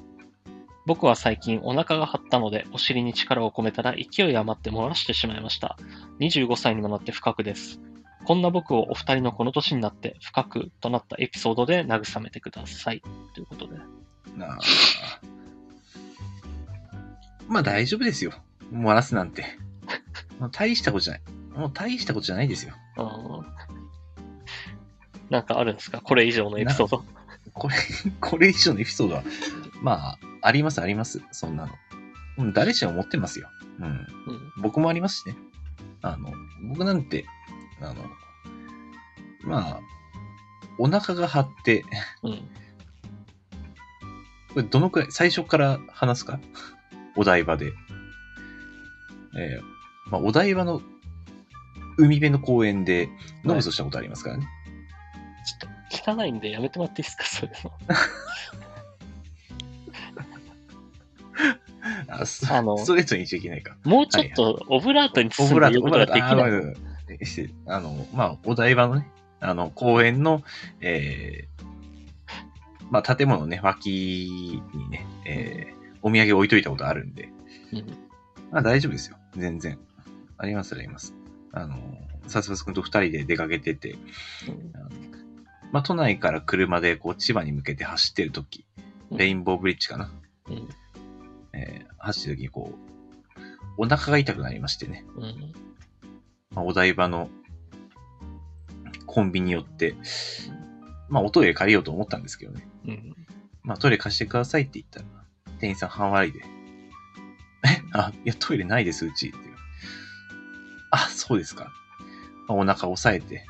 [0.88, 5.78] 僕は最近お腹が張ったのでお尻に力を込めたら勢い余って漏らしてしまいました。
[6.20, 7.80] 25歳にもなって深くです。
[8.26, 13.04] こんな僕をお二人のこの年になって深くとなったエピソードで慰めてください。
[13.36, 13.78] ということで。
[14.36, 14.60] なあ。
[17.48, 18.34] まあ大丈夫ですよ。
[18.74, 19.46] 漏らすなんて。
[20.52, 21.22] 大したことじゃない。
[21.56, 22.74] もう大したことじゃないですよ。
[22.98, 23.81] うん
[25.32, 26.02] なんかあるんですか？
[26.02, 27.04] これ以上のエピソード。
[27.54, 27.76] これ、
[28.20, 29.24] これ以上のエピソードは、
[29.82, 31.22] まあ、ありますあります。
[31.32, 31.74] そんなの。
[32.38, 33.50] うん、誰しも持ってますよ。
[33.80, 33.86] うん。
[33.86, 34.08] うん
[34.62, 35.36] 僕もありますしね。
[36.02, 36.32] あの、
[36.70, 37.26] 僕なんて、
[37.80, 37.96] あの、
[39.44, 39.80] まあ、
[40.78, 41.84] お腹が張って、
[42.24, 42.32] うん。
[44.54, 46.40] これどのくらい、最初から話すか？
[47.16, 47.74] お台場で。
[49.38, 50.82] えーまあ、お台場の
[51.98, 53.04] 海辺の公園で
[53.46, 54.48] 飲むとしたことありますからね。
[55.46, 55.70] ちょ
[56.10, 57.26] っと汚いんでやめてもらっていいですか？
[57.28, 57.72] そういうの。
[62.22, 63.76] あスあのストレートに言っちゃいけないか。
[63.84, 66.52] もうちょっとオブラートにオブラート、包んで言うことができあない。
[66.52, 66.76] ー
[67.26, 69.10] 失礼あの、まあ、お台場のね、
[69.42, 70.44] あの、公園の、
[70.80, 71.66] えー
[72.90, 77.30] まあ、建物のね、脇にね、えーお土産置いといたことあるんで、
[77.72, 77.86] うん
[78.52, 79.18] まあ大丈夫ですよ。
[79.38, 79.78] 全然。
[80.40, 81.14] ありますあります。
[81.54, 81.78] あの、
[82.28, 84.02] さすがすくんと二人で出かけてて、うん
[85.72, 88.66] まあ、都内から車でこう千葉に向けて走ってる時
[89.12, 90.12] レインボーブリッジかな。
[90.50, 90.70] うん
[91.54, 93.44] えー走ってる時にこう、
[93.78, 95.06] お腹が痛くなりましてね。
[95.16, 95.54] うん
[96.50, 97.30] まあ、お台場の
[99.06, 99.96] コンビニに寄って、
[101.10, 102.68] まあ、おトイレ借りようと思ったんですけどね。
[102.88, 103.16] うん
[103.62, 105.06] まあ、トイレ貸してくださいって言ったら、
[105.60, 107.82] 店員さん半笑いで、え？
[107.94, 109.28] あ、いや、トイレないです、うち。
[109.28, 109.44] っていう
[110.90, 111.72] あ、そうですか。
[112.48, 113.46] まあ、お腹押さえて、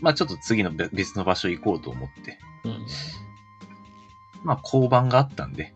[0.00, 2.86] まあ、ちょっと次の別別の場所行こうと思って、うん
[4.44, 5.74] まあ、交番があったんで、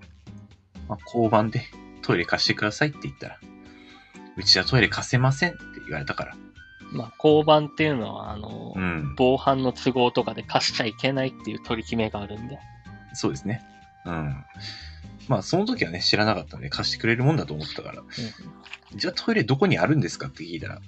[0.88, 1.62] まあ、交番で
[2.02, 3.38] トイレ貸してくださいって言ったら、
[4.37, 6.37] うちはトイレ貸せませんって言われたから。
[6.92, 9.14] まあ、交番っていうのは、あの、うん。
[9.16, 12.58] 防犯の都合とかで貸しちゃいけないっていう取り決めがあるんで。
[13.14, 13.64] そうですね。
[14.04, 14.44] うん。
[15.28, 18.02] まあ、その時はね、知らなかったんで、貸してくれるもんだと思ってたから、
[18.94, 20.80] じゃあトイレどこにあるんですかって聞いたら、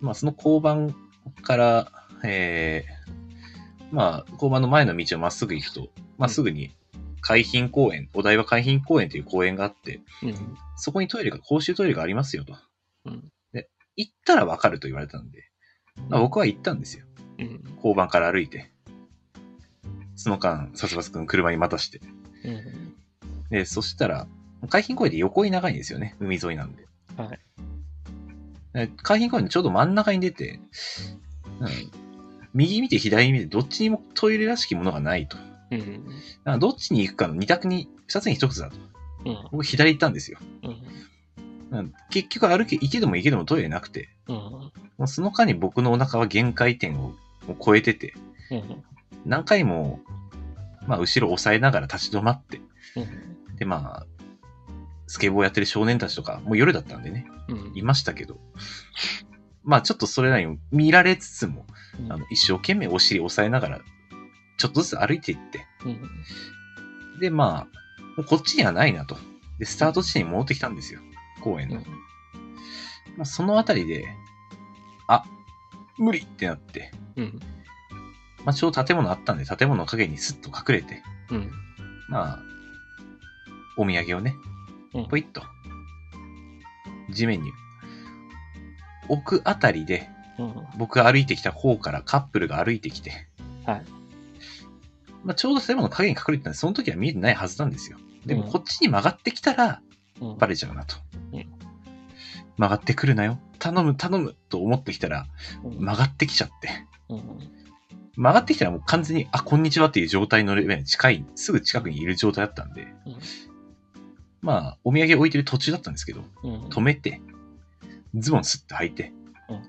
[0.00, 0.94] まあ、その交番
[1.42, 1.92] から、
[2.24, 6.74] えー、まあ、交番の前の道をまっすぐ行くと、まあ、すぐに
[7.22, 10.56] 海浜公園、お台場海浜公園という公園があって、うん。
[10.76, 12.56] そこにトイレが、公衆トイレがありますよと。
[13.06, 13.32] うん。
[13.94, 15.50] 行ったらわかると言われたんで、
[16.08, 17.04] まあ、僕は行ったんですよ。
[17.38, 17.62] うん。
[17.76, 18.72] 交番から歩いて。
[20.16, 22.00] その間、さすくん車に待たして。
[22.44, 22.94] うん。
[23.50, 24.26] で、そしたら、
[24.68, 26.16] 海浜公園って横に長いんですよね。
[26.18, 26.86] 海沿いなんで。
[27.16, 27.38] はい。
[28.72, 30.58] で海浜公園のちょうど真ん中に出て、
[31.60, 31.68] うん、
[32.54, 35.36] 右見て左見てどっちにもトイレらしきものがないと。
[35.70, 35.80] うん。
[35.80, 38.76] だからどっちに行くかの二択に、二つに一つだと。
[39.24, 39.38] うん。
[39.52, 40.38] 僕左行ったんですよ。
[40.62, 41.78] うん。
[41.78, 44.36] うん結局歩け、行けども行けどもトイレなくて、うん。
[44.36, 47.14] もうその間に僕のお腹は限界点を
[47.64, 48.14] 超えてて、
[48.50, 48.82] うん。
[49.24, 50.00] 何回も、
[50.86, 52.60] まあ後ろ押さえながら立ち止まって、
[52.96, 53.00] う
[53.52, 53.56] ん。
[53.56, 54.06] でまあ、
[55.06, 57.72] スケボーやってる少年たちとか、もう夜だったんでね、うん。
[57.74, 58.38] いましたけど、
[59.64, 61.66] まあちょっとそれなりに見られつつも、
[62.00, 63.80] うんあの一生懸命お尻押さえながら、
[64.58, 67.20] ちょっとずつ歩いていって、うん。
[67.20, 69.16] でまあ、もうこっちにはないなと。
[69.58, 71.00] で、スタート地点に戻ってきたんですよ、
[71.40, 71.76] 公園の。
[71.76, 71.82] うん。
[73.16, 74.06] まあ、そのあたりで、
[75.08, 75.24] あ、
[75.98, 77.40] 無理ってなって、うん。
[78.44, 81.50] まあちょうど建物あったんで、建物の陰にスッと隠れて、うん。
[82.08, 82.42] まあ、
[83.76, 84.34] お土産をね、
[84.94, 85.42] うんポイッと、
[87.10, 87.50] 地面に
[89.08, 90.54] 置くあたりで、うん。
[90.76, 93.28] 僕が歩いてきた方からカップルが歩いてきて、
[93.66, 93.82] はい。
[95.24, 97.98] まあ、ちょうど建物の影に隠れてたんで、その時は見えてないはずなんですよ。
[98.26, 99.80] でもうんこっちに曲がってきたら、
[100.20, 100.38] うん。
[100.38, 100.96] バレちゃうなと。
[101.32, 101.46] うん
[102.58, 103.38] 曲がってくるなよ。
[103.58, 105.26] 頼む、頼むと思ってきたら、
[105.64, 106.68] うん曲がってきちゃって。
[107.08, 107.22] うん。
[108.16, 113.16] 曲がってきたらもう完全に、あ、こんにちはっていう状態のレベルに近い、すぐ近くにいる状態だったんで、うん
[114.42, 116.64] まあ、お土産置いてる途中だったんですけど、うん。
[116.66, 117.22] 止めて、
[118.14, 119.12] ズボンスッて履いて、
[119.48, 119.62] うん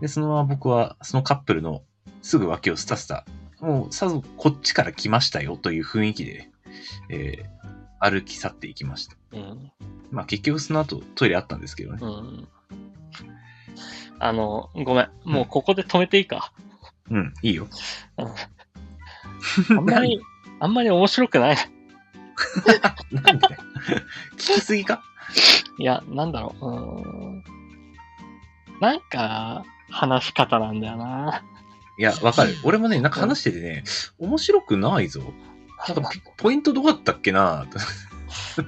[0.00, 1.82] で、そのまま僕は、そのカップルの
[2.22, 3.24] すぐ脇をスタスタ、
[3.60, 6.48] もうさぞこっちから来ましたよという雰囲気で、
[7.08, 7.52] えー
[8.04, 9.14] 歩き去っていきました。
[9.30, 9.70] うん。
[10.10, 11.98] まあ結局その後トイレあったんですけどね。
[12.02, 12.48] うん。
[14.18, 15.10] あの、ごめん。
[15.24, 16.52] もうここで止めていいか？
[17.10, 17.68] うん、いいよ。
[18.16, 18.24] あ
[19.80, 20.20] んまり、
[20.58, 21.56] あんまり面白くない。
[23.12, 23.46] なんで？
[24.34, 25.04] 聞きすぎか？
[25.78, 26.66] いや、なんだろう。
[26.66, 27.44] うーん。
[28.80, 31.44] なんか、話し方なんだよな。
[31.98, 32.56] いや、わかる。
[32.64, 33.84] 俺もね、なんか話しててね、
[34.18, 35.20] 面白くないぞ。
[36.36, 37.66] ポイントどうだったっけな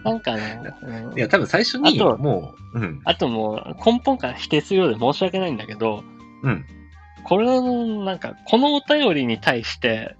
[0.04, 6.04] なんかね、うんいや、多分最初に、あともう、うん、あともう根本から否定するようで申し訳ないんだけど、
[6.42, 6.64] うん、
[7.22, 10.16] これの、なんか、このお便りに対して、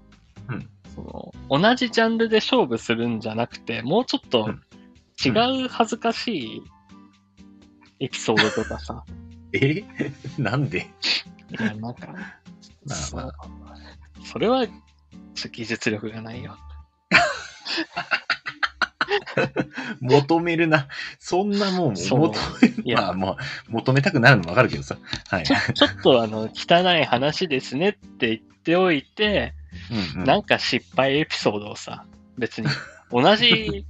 [0.49, 4.61] うんその同じジャンルで勝負するんじゃなくて、もうちょっとうん
[5.23, 6.63] 違う恥ずかしい
[7.99, 9.03] エピソードとかさ、
[9.53, 9.83] え？
[10.37, 10.79] なんで？
[10.79, 10.83] い
[11.61, 12.17] や、なんか、ま
[13.17, 13.31] あ
[14.25, 14.65] それは、
[15.51, 16.57] 技術力がないよ。
[20.01, 20.87] 求めるな。
[21.19, 23.01] そんなもん、求めいや。
[23.01, 23.37] まあまあ、
[23.69, 24.97] 求めたくなるのもわかるけどさ。
[25.29, 25.43] はい。
[25.43, 29.53] ちょちょっとあの、汚い話ですねって言っておいて、
[30.15, 30.25] うんうん。
[30.25, 32.05] なんか失敗エピソードをさ、
[32.37, 32.67] 別に、
[33.11, 33.85] 同じ、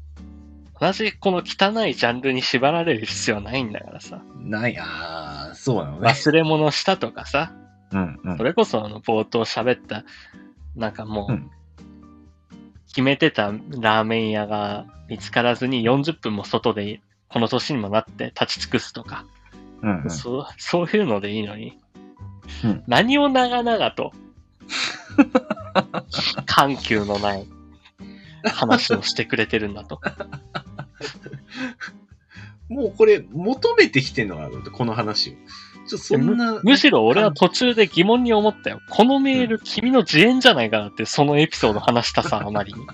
[0.80, 4.22] 同じこの汚いジャンルに縛られる必要はないんだからさ。
[4.40, 6.10] ない、ああ、そうなのね。
[6.10, 7.54] 忘れ物したとかさ、
[7.92, 8.38] うんうん。
[8.38, 8.44] そ。
[8.44, 10.04] れこそあの、冒頭喋った、
[10.76, 11.52] なんかもう、うん。
[12.90, 19.26] 決めてたラーメン屋が見つからずに40分も外で、この年にもなって立ち尽くすとか、
[19.82, 20.10] うんうん。
[20.10, 21.80] そうそういうのでいいのに、
[22.64, 22.84] うん。
[22.88, 24.12] 何を長々と、
[26.46, 27.48] 緩急のない
[28.49, 29.99] 話をしてくれてるんだと。
[32.69, 35.34] もうこれ、求めてきてんのかなこの話を。
[35.88, 36.60] ちょ、そんな。
[36.63, 38.81] むしろ俺は途中で疑問に思ったよ。
[38.89, 42.79] このメール、君の自演じゃないかなって、そのエピソード話したさ、あまりに。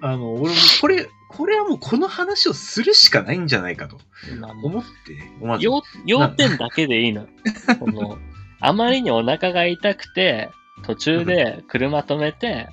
[0.00, 3.98] あの、俺もこれ、これはもうこの話をするしかないんじゃないかと
[4.62, 4.88] 思って。
[5.60, 7.26] 要要点だけでいいの
[7.80, 8.18] の
[8.60, 10.50] あまりにお腹が痛くて、
[10.84, 12.68] 途中で車止めて、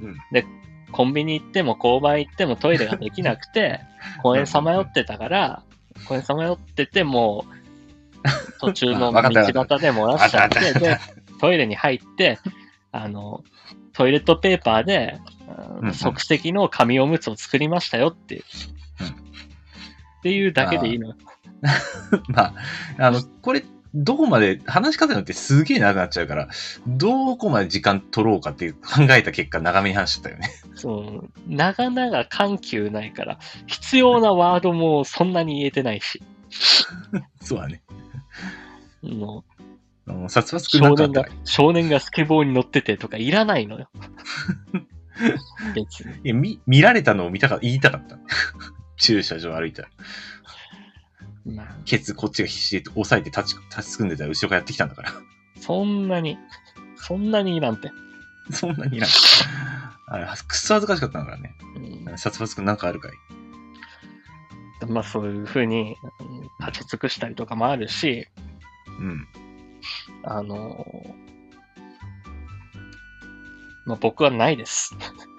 [0.00, 0.16] うん。
[0.32, 0.46] で、
[0.92, 3.80] コンビニ行っても交番行ってもトイレができなくて、
[4.22, 5.62] 公園さまよってたから、
[6.06, 10.98] 公園さまよっててもう、途中の道端で漏らしちゃって、で、
[11.40, 12.38] トイレに入って、
[12.92, 13.44] あの、
[13.92, 15.18] トイレットペーパーで、
[15.92, 18.44] 即席の紙おむつを作りましたよっていう。
[19.00, 19.06] うん。
[19.08, 19.10] っ
[20.22, 21.14] ていうだけでいいのよ。
[22.28, 22.54] まあ、
[22.98, 26.48] あの、これ、どこまで、話し方によってすげえ長くなっちゃうから、
[26.86, 30.50] どこまで時間取ろうかっていう考えた結果、長めに話しちゃったよね。
[30.74, 36.22] そう、長々緩急ないから、必要なワードもそんなに言えてないし、
[37.40, 37.82] そうだね。
[39.02, 39.44] も
[40.06, 43.90] あの殺伐うくんな少年か少年がスケボーに乗っててとかいらないのよ。
[45.74, 46.14] 別に。
[46.24, 48.18] いや、見、見られたのを見たか、言いたかった。
[48.96, 50.06] 駐車場歩いたら、まあ、
[51.84, 55.12] ケツこっちが必死で押さえて立ち、立ちすくんでたら後ろからやってきたんだから。
[55.60, 56.38] そんなに、
[56.96, 57.90] そんなにいらんて。
[58.50, 59.10] そんなにいらん。
[60.06, 61.54] あれ、くっそ恥ずかしかったんだからね。
[61.76, 63.12] うん殺伐くんなんかあるかい。
[64.86, 68.26] まあそういうふうにうん立ち尽くしたりとかもあるし、
[68.98, 69.26] うん。
[70.24, 70.86] あの
[73.84, 74.94] まあ僕はないです。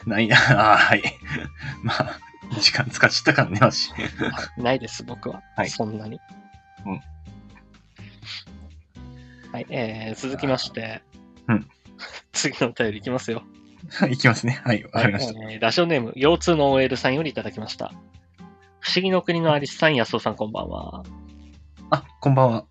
[0.06, 1.04] ないな、 ああ、はい。
[1.84, 2.20] まあ、
[2.60, 3.92] 時間使っちゃったからね、わし。
[4.58, 5.42] ないです、僕は。
[5.56, 6.20] はいそんなに。
[6.86, 7.02] うん
[9.52, 11.02] はい、えー、続きまして、
[11.48, 11.68] うん
[12.32, 13.44] 次のお便りいきますよ。
[14.10, 14.62] いきますね。
[14.64, 15.52] はい、わかりました。
[15.52, 17.92] えーラジオネーム、腰痛の OL さんよりいただきました。
[18.80, 21.04] 不思議の国のアリスさん、安尾さん、こんばんは。
[21.90, 22.66] あ、こんばんは。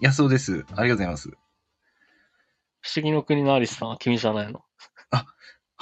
[0.00, 0.52] 安尾です。
[0.52, 1.30] ありがとうございます。
[2.80, 4.64] 不思議の国のアリスさんは君じゃないの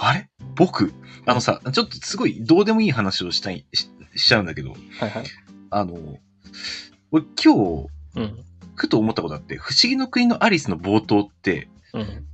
[0.02, 0.28] あれ？
[0.56, 0.92] 僕？
[1.26, 5.24] あのさ、ちょっとすごいどうでもいい話をしたい、ししちゃうんだけど、はいはい。
[5.70, 6.18] あの、
[7.12, 8.44] 俺今日、うん。
[8.74, 12.26] ふと思ったことあって、不思議の国のアリスの冒頭って、うん。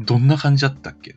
[0.00, 1.14] どんな感じだったっけ？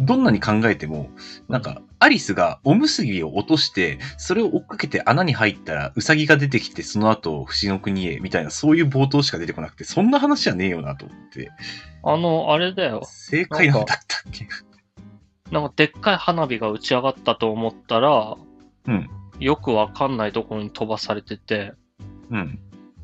[0.00, 1.08] どんなに考えても、
[1.48, 11.50] なんか、アリスがおむすびを落として、それを追っかけて穴に入ったら、ウサギが出てきて、その後、不思議の国へ、みたいな、そういう冒頭しか出てこなくて、そんな話じゃねえよなと思って、
[12.04, 13.02] あの、あれだよ。
[13.04, 14.46] 正解なんだったっけ？
[15.50, 18.36] なんかでっかい花火が打ち上がったと思ったら、
[18.86, 19.08] うん。
[19.40, 21.72] よくわかんないところに飛ばされてて、
[22.30, 22.58] うん。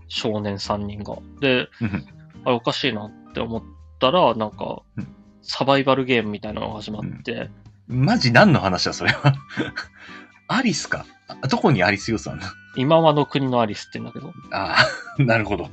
[0.08, 1.16] 少年3人が。
[1.40, 2.06] で、うん
[2.46, 3.62] あれおかしいなって思っ
[3.98, 5.08] たら、なんかうん、
[5.40, 7.48] サバイバルゲームみたいなのが始まって、
[7.86, 9.34] マジ何の話だ、それは？
[10.48, 11.06] アリスか？
[11.28, 12.46] あどこにアリス要素あんの？
[12.76, 14.32] 今はの国のアリスって言うんだけど。
[14.50, 14.76] あ
[15.18, 15.68] あ、なるほど。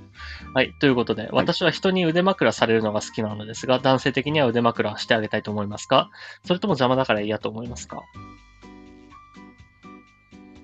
[0.53, 0.74] はい。
[0.80, 6.09] ということで、私は人に腕枕されるのが好きなのですが、男性的には腕枕をしてあげたいと思いますか？
[6.45, 8.01] それとも邪魔だから嫌と思いますか？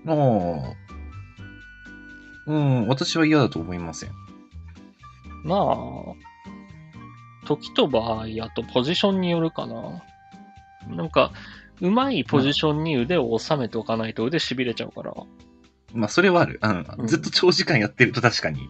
[0.08, 0.14] ああ。
[2.48, 4.12] うん、私は嫌だと思いません。
[5.44, 5.66] まあ、
[7.46, 10.04] 時と場合、あとポジションによるかな。
[10.90, 11.32] なんか、
[11.82, 15.14] うまいポジションに腕を収めておかないと腕痺れちゃうから。
[15.94, 16.60] まあ、それはある。
[16.62, 16.68] う。
[16.68, 16.72] う
[17.02, 18.70] んんずっと長時間やってると確かに。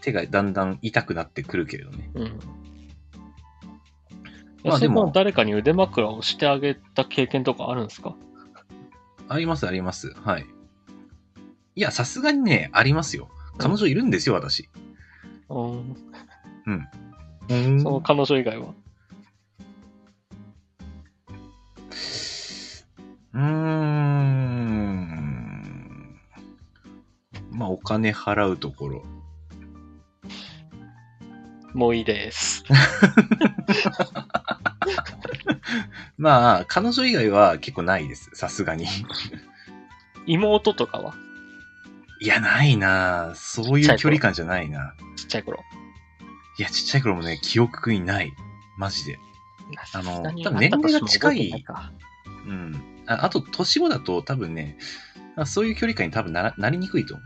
[0.00, 2.10] 手がだんだん痛くなってくるけれどね。
[2.14, 2.38] うん。
[4.64, 8.14] まあでもそれ誰かに腕枕をしてあげた経験とかあるんですか？
[9.28, 10.12] あります、あります。
[10.14, 10.46] はい。
[11.74, 13.28] いや、さすがにね、ありますよ。
[13.58, 14.68] 彼女いるんですよ、私。
[15.50, 15.96] うん。
[16.66, 16.88] うん
[17.50, 18.74] その彼女以外は。
[23.34, 23.44] うーん。
[27.50, 29.04] まあ、お金払うところ。
[31.74, 32.62] もういいです。
[36.16, 38.30] まあ、彼女以外は結構ないです。
[38.34, 38.86] さすがに。
[40.26, 41.14] 妹とかは？
[42.20, 44.94] いや、ないなそういう距離感じゃないな。
[45.16, 45.58] ちっちゃい頃。
[46.60, 48.34] いや、ちっちゃい頃もね、記憶にない。
[48.76, 49.18] マジで。
[49.94, 51.64] あの多分年齢が近い
[52.46, 52.74] うん。
[53.06, 54.76] ああと、年子だと多分ね、
[55.36, 57.22] あそういう距離感に多分ならなりにくいと思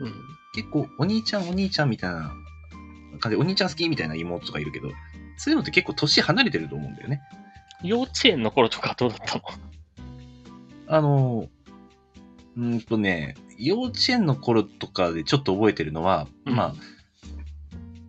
[0.00, 0.04] う。
[0.04, 0.14] うん。
[0.54, 2.30] 結構、お兄ちゃん、お兄ちゃんみたいな
[3.20, 4.90] 感じで、お兄ちゃん好きみたいな妹とかいるけど、
[5.38, 7.22] そういうのって結構年離れてると思うんだよね。
[7.82, 9.44] 幼稚園の頃とかどうだったの？
[10.88, 11.48] あの、
[12.58, 16.74] うーんとね、幼稚園の頃とかでちょっと覚えてるのは、うんまあ、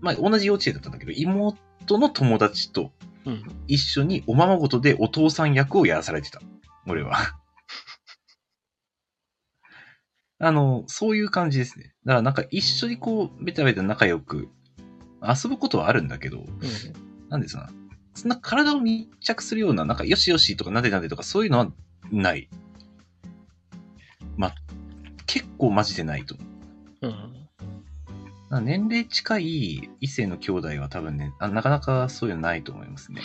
[0.06, 1.58] まあ同じ幼稚園だったんだけど、妹
[1.98, 2.92] の友達と
[3.26, 3.44] うん。
[3.68, 6.42] 一緒におままごとでお父さん役をやらされてた。
[6.86, 7.18] 俺は。
[10.38, 11.96] あの、そういう感じですね。
[12.06, 14.50] だからなんか一緒にこう、ベタベタ仲良く
[15.22, 16.48] 遊ぶことはあるんだけど、うん。
[17.30, 17.72] なんですか
[18.14, 21.72] そんな体を密着するような、なんかよしよしとかなでなでとかそういうのは
[22.12, 22.48] ない。
[24.38, 24.56] まあ、
[25.26, 26.44] 結構マジでないと思
[27.02, 27.08] う。
[27.08, 27.35] うん。
[28.62, 33.22] 年齢近い異性の兄弟は多分ねあ、なかなかそういうのないと思いますね。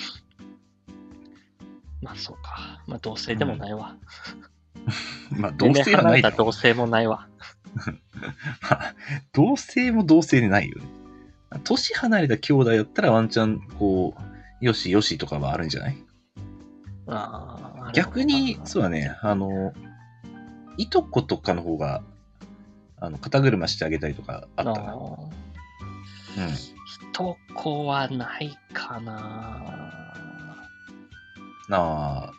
[2.03, 2.83] まあそうか。
[2.87, 3.97] まあ同性でもないわ。
[5.31, 7.29] まあ、同性はないだ同性もないわ。
[8.63, 8.95] まあ
[9.33, 10.85] 同性も同性でないよね。
[11.65, 14.15] 年離れた兄弟だったらワンチャン、こ
[14.61, 15.99] う、よしよしとかはあるんじゃない？
[17.09, 17.93] ああ。
[17.93, 19.73] 逆に、そううだね、あの、
[20.77, 22.03] いとことかの方が、
[23.01, 24.95] あの、肩車してあげたりとかあったな。
[24.95, 26.55] うん。
[27.13, 29.91] 一子はないかな。
[31.69, 32.33] なあ、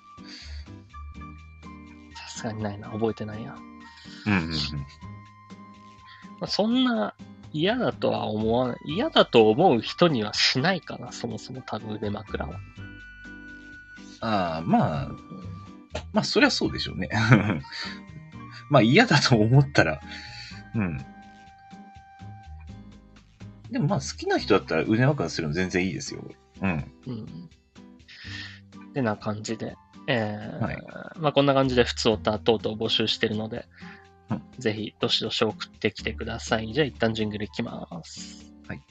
[2.16, 2.90] さすがにないな。
[2.90, 3.56] 覚えてないや。
[4.26, 4.50] うんうんうん。
[4.50, 4.56] ま
[6.42, 7.16] あ、そんな
[7.54, 8.78] 嫌だとは思わない。
[8.86, 11.12] 嫌だと思う人にはしないかな。
[11.12, 12.60] そもそも多分腕枕は。
[14.22, 15.10] ああ、まあ、
[16.14, 17.10] まあ、そりゃそうでしょうね。
[18.70, 20.00] まあ、嫌だと思ったら、
[20.76, 20.98] うん。
[23.72, 26.24] でもまあ、好きな人だったら腕枕するの全然いいですよ。
[26.62, 26.92] うん。
[27.08, 27.50] うん。
[28.90, 29.76] ってな感じで。
[30.08, 30.78] えーはい
[31.20, 33.68] まあこんな感じで普通オタ等々募集してるので、
[34.30, 36.74] うんぜひどしどし送ってきてください。
[36.74, 38.52] じゃあ一旦ジングルいきます。
[38.68, 38.82] はい。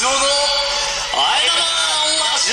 [0.00, 0.20] 安尾のあ
[1.42, 1.58] えな
[2.22, 2.52] ラジ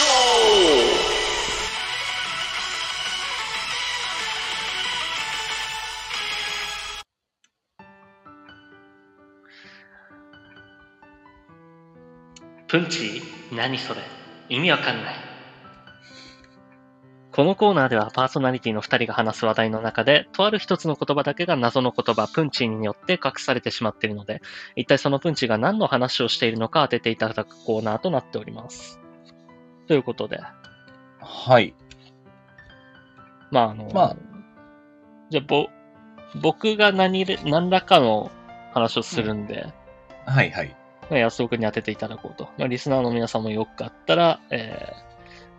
[12.63, 13.21] オプンチ
[13.55, 14.01] 何それ？
[14.49, 15.34] 意味わかんない。
[17.35, 24.41] このコーナーではパーソナリティの2人が話す話題の中で、とある一つの言葉だけが謎の言葉、プンチによって隠されてしまっているので、
[24.77, 29.01] 一体そのプンチが何の話をしているのか当てていただくコーナーとなっております。
[29.85, 30.39] ということで、
[31.19, 31.75] はい。
[33.51, 34.17] まああの、まあ
[35.29, 35.67] じゃあぼ、
[36.41, 38.31] 僕が何で、何らかの
[38.73, 39.73] 話をするんで、
[40.25, 40.73] はいはい。
[41.09, 42.45] まあ安尾くんに当てていただこうと。
[42.57, 44.93] まあ、リスナーの皆さんもよかったら、え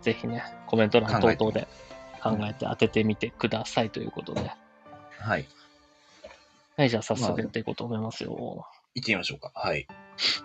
[0.01, 1.67] ー、ぜひね、コメント欄等々で
[2.21, 4.51] 考えて当ててみてくださいということで。
[5.19, 5.45] はい。
[6.77, 8.65] はい、じゃあ早まあ速やっていこうと思いますよ。
[8.93, 9.51] 行ってみましょうか。
[9.55, 9.87] はい。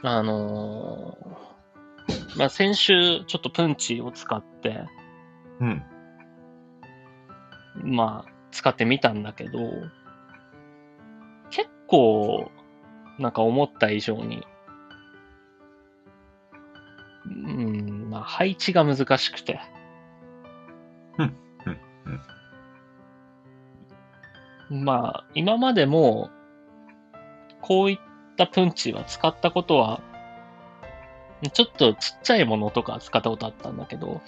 [0.02, 1.52] あのー
[2.36, 4.84] まあ、先週ちょっとプンチを使って、
[5.60, 5.82] うん。
[7.84, 9.58] まあ、使ってみたんだけど、
[11.50, 12.50] 結構、
[13.18, 14.46] なんか思った以上に、
[17.26, 19.60] うん、まあ、配置が難しくて。
[24.70, 24.84] うん。
[24.84, 26.30] まあ、今までも、
[27.61, 27.98] こういっ
[28.36, 30.00] たプンチは使ったことは、
[31.53, 34.20] ちょっとちっちゃいものとか使ったことあったんだけど、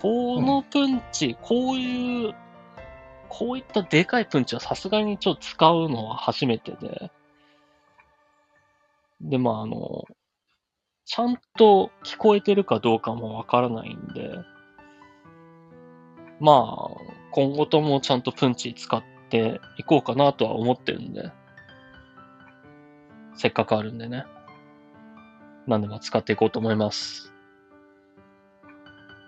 [0.00, 2.34] このプンチ、こういう、
[3.28, 7.10] こういったでかいプンチはさすがにちょっと使うのは初めてで、
[9.20, 10.04] で、まああの、
[11.04, 14.30] ちゃんと聞こえてるかどうかもわからないんで、
[16.40, 17.00] まあ、
[17.32, 21.30] 今後ともちゃんとプンチ使っていこうかなとは思ってるんで、
[23.34, 24.24] せっかくあるんでね。
[25.66, 27.32] 何でも使っていこうと思います。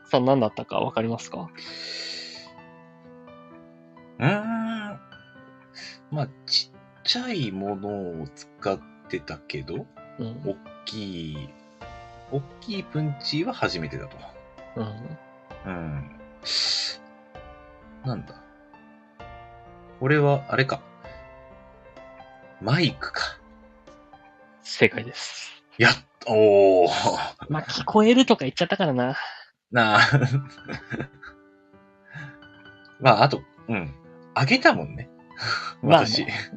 [0.06, 1.48] さあ、何だったかわかりますか？
[4.18, 5.00] うーん。
[6.11, 9.86] まあ、ちっちゃいものを使ってたけど、
[10.18, 10.40] うん。
[10.44, 11.48] 大きい、
[12.32, 14.16] 大きいプンチは初めてだと。
[14.76, 15.18] うん。
[15.66, 16.11] うん。
[18.05, 18.34] なんだ？
[20.01, 20.80] これは、あれか。
[22.61, 23.38] マイクか。
[24.62, 25.62] 正解です。
[25.78, 25.92] やっ、
[26.26, 26.90] おー。
[27.48, 29.16] まあ、聞こえるとか言っちゃったからな。
[29.70, 30.01] なあ。
[33.01, 33.94] まあ、あと、うん。
[34.34, 35.09] あげたもんね。
[35.82, 36.05] まあ。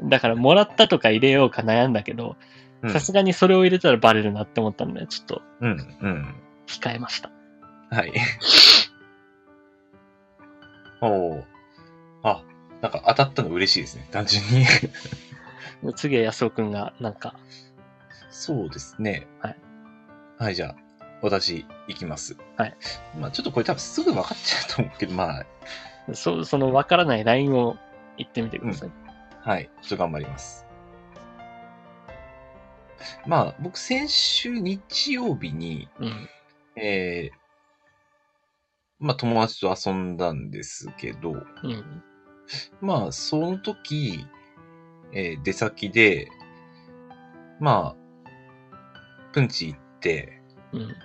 [0.04, 2.38] だから、もらったとか入れようか悩んだけど、
[2.82, 6.36] うんさすがにそれを入れたらバレるなって思ったんで、ちょっとうん、うん。
[6.68, 7.32] 控えました。
[7.90, 8.12] はい。
[11.04, 11.44] おー。
[12.24, 12.44] あ、
[12.82, 14.08] なんか当たったの嬉しいですね。
[14.12, 14.66] 単純に。
[15.84, 17.36] で 次は安尾くんが、なんか、
[18.30, 19.28] そうですね。
[19.42, 19.58] はい。
[20.40, 20.76] はい、じゃあ、
[21.22, 22.38] 私、行きます。
[22.58, 22.76] はい。
[23.20, 25.46] まあ、ちょっとこれ多分すぐ分かっちゃうと思うけど、まあ、
[26.14, 27.78] そそのわからないラインを
[28.18, 28.92] 言ってみてください。
[29.42, 29.70] はい。
[29.82, 30.66] ちょっと頑張ります。
[33.26, 36.30] まあ、僕、先週日曜日に、うん。
[36.76, 37.43] えー、
[39.04, 41.36] まあ、友達と遊んだんですけど、う
[41.68, 42.04] ん。
[42.82, 44.26] まあ、その時、
[45.12, 46.30] えー出先で、
[47.60, 48.30] まあ、
[49.34, 50.42] プンチ行って、
[50.72, 50.96] うん。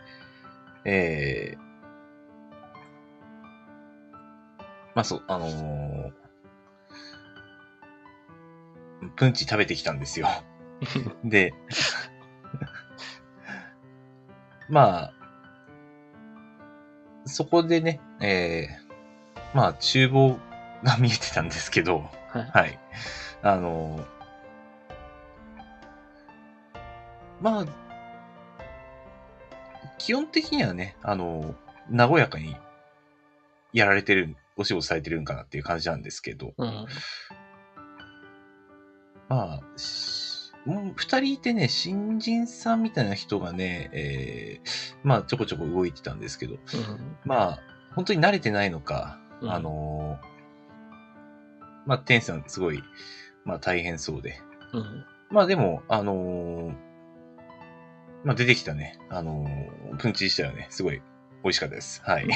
[0.84, 1.58] えー、
[4.94, 6.12] まあ、そう、あのー
[9.16, 10.28] プンチ食べてきたんですよ。
[11.24, 11.52] で、
[14.68, 15.17] まあ、
[17.28, 20.38] そこでね、えー、まあ、厨房
[20.82, 22.50] が見えてたんですけど、はい。
[22.52, 22.78] はい。
[23.42, 24.04] あの、
[27.40, 27.66] まあ、
[29.98, 31.54] 基本的にはね、あの、
[31.92, 32.56] 和やかに
[33.72, 36.86] やられてる、お仕事されてるんかなっていう感じなんですけど、うん。
[39.28, 39.60] まあ、
[40.74, 46.60] う二人いてね、新人さんみたいな人がね、えーまあちょこちょこ動いてたんですけど、うん。
[47.24, 47.58] まあ、
[47.94, 50.18] 本当に慣れてないのか、うんあの
[51.86, 52.82] まあ、店主さんすごい、
[53.44, 54.40] まあ大変そうで、
[54.72, 55.04] うん。
[55.30, 56.74] まあでも、あのー
[58.24, 61.00] まあ出てきたね、あのープンチ自体はね、すごい
[61.44, 62.02] 美味しかったです。
[62.04, 62.26] はい。
[62.26, 62.34] で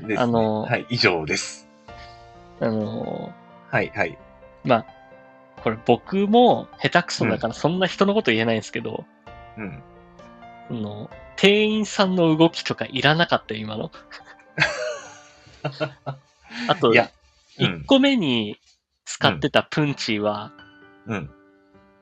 [0.00, 1.68] すねあのーはい、以上です。
[2.60, 3.32] あの
[3.70, 4.18] はい、はい。
[4.64, 4.86] ーまあ、
[5.62, 9.04] これ僕も下手くそだからそんな人のこと言えないんですけど、
[9.56, 9.82] うん。
[10.70, 13.92] あの、店員さんの動きとかいらなかったよ、今の。
[16.68, 17.10] あとい、や、
[17.58, 18.58] う1ん、個目に
[19.04, 20.52] 使ってたプンチーは、
[21.06, 21.30] うん。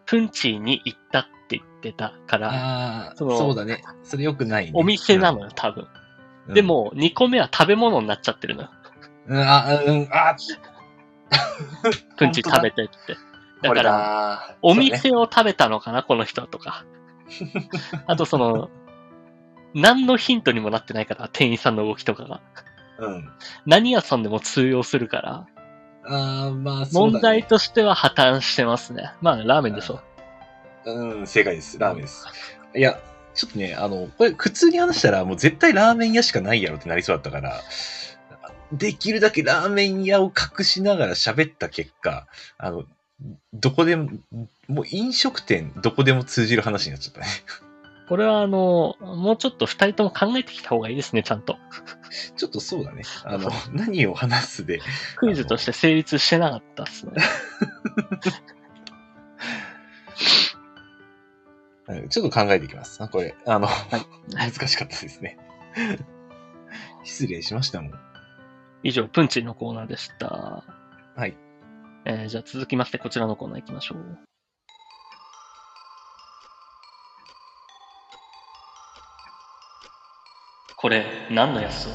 [0.07, 3.83] プンチーに行ったって言ってたから、ああ、そのそうだね。
[4.03, 4.73] それよくないね。
[4.75, 5.85] お店なのよ、多分。
[6.49, 8.71] うんで、も、2個目は食べ物になっちゃってるのよ。
[9.29, 10.35] うん、あ、うん、あ、
[12.17, 13.17] プンチー食べてって。
[13.63, 16.85] だから、らお店を食べたのかな、この人とか。
[18.07, 18.71] あとその、
[19.75, 22.41] 何のヒントにもなってないから、店員さんの動きとかが。
[22.99, 23.31] うん。
[23.67, 25.47] 何屋さんでも通用するから、
[26.05, 29.13] ああ、まあ、そうだね問題としては破綻してますね。
[29.21, 30.01] まあ、ラーメンでしょ。
[30.87, 31.79] うん、正解です。
[31.79, 32.27] ラーメンです。
[32.75, 32.99] いや、
[33.35, 37.61] ちょっとね、あの、これ普通に話したらもう絶対ラーメン屋しかないやろってなりそうだったから、
[38.73, 42.27] できるだけラーメン屋を隠しながら喋った結果、
[42.59, 42.85] あの、
[43.53, 44.11] どこでも、
[44.68, 47.27] もう飲食店どこでも通じる話になっちゃったね。
[48.09, 51.59] これはあの、もうちょっと二人とも考えてきた方がいいですね、ちゃんと。
[52.37, 53.03] ちょっとそうだね。
[53.25, 54.81] あの、何を話すで、
[55.16, 57.12] クイズとして成立してなかったっすね。
[61.89, 63.03] うん ちょっと考えていきます。
[63.03, 63.71] あこれ、あの、い
[64.35, 65.39] 難しかったですね。
[67.05, 67.93] 失礼しましたもん。
[68.83, 70.64] 以上、プンチのコーナーでした。
[71.16, 71.37] はい。
[72.05, 74.18] えーじゃあ続きまして、こちらのコーナー行きましょう。
[80.76, 81.88] これ、何のやつ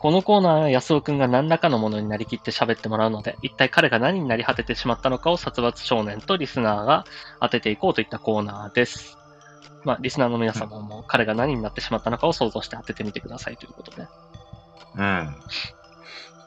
[0.00, 7.04] このコーナーは安尾くんが何らかのものになりきって喋ってもらうので、一体彼が何になり果ててしまったのかを殺伐少年とリスナーが
[7.40, 9.18] 当てていこうといったコーナーです。
[9.84, 14.06] まあ、リスナーの皆様も彼が何になってしまったのかを想像して当ててみてくださいということで。
[14.96, 15.36] うん。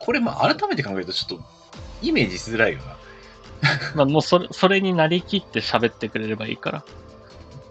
[0.03, 1.45] これ、まあ、改めて考えると、ちょっと、
[2.01, 2.97] イメージしづらいよな。
[3.95, 6.83] まあ、もうそれ、それになりきって喋ってくれればいいから。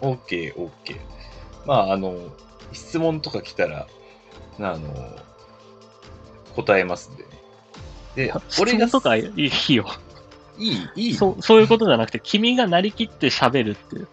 [0.01, 0.69] OK、OK。
[1.65, 2.15] まあ、あの、
[2.71, 3.87] 質問とか来たら、
[4.59, 5.17] あの、
[6.55, 7.29] 答えますんでね。
[8.15, 9.85] で、俺が、質問とかいいいいよ。
[10.57, 11.13] いい、いい。
[11.13, 14.07] そう、そういうことじゃなくて、君がなりきって喋るっていう。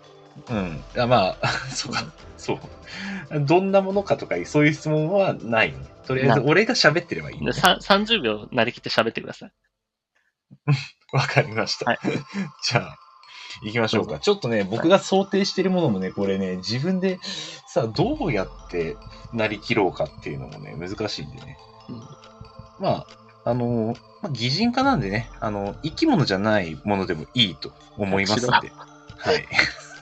[0.48, 0.84] うん。
[0.96, 2.04] あまあ、 そうか、
[2.36, 3.40] そう。
[3.40, 5.86] どんなものかとか、そういう質問はないのね。
[6.06, 7.52] とりあえず、俺が喋ってればいいでの。
[7.52, 9.52] さ30秒なりきって喋ってください。
[11.12, 11.86] わかりました。
[11.86, 11.98] はい
[12.64, 12.98] じゃあ、
[13.62, 14.18] 行きましょうか。
[14.18, 17.18] ちょっとね、僕が想定してるものもね、これね、自分で
[17.66, 18.96] さ、どうやって
[19.32, 21.58] なりきろうかっていうのもね、難しいんでね。
[21.88, 22.02] うん
[22.78, 23.06] ま
[23.44, 28.72] あ、あの、まあ、擬人化なんでね、あの、生き物じゃないものでもいいと思いますんで。
[29.16, 29.46] はい。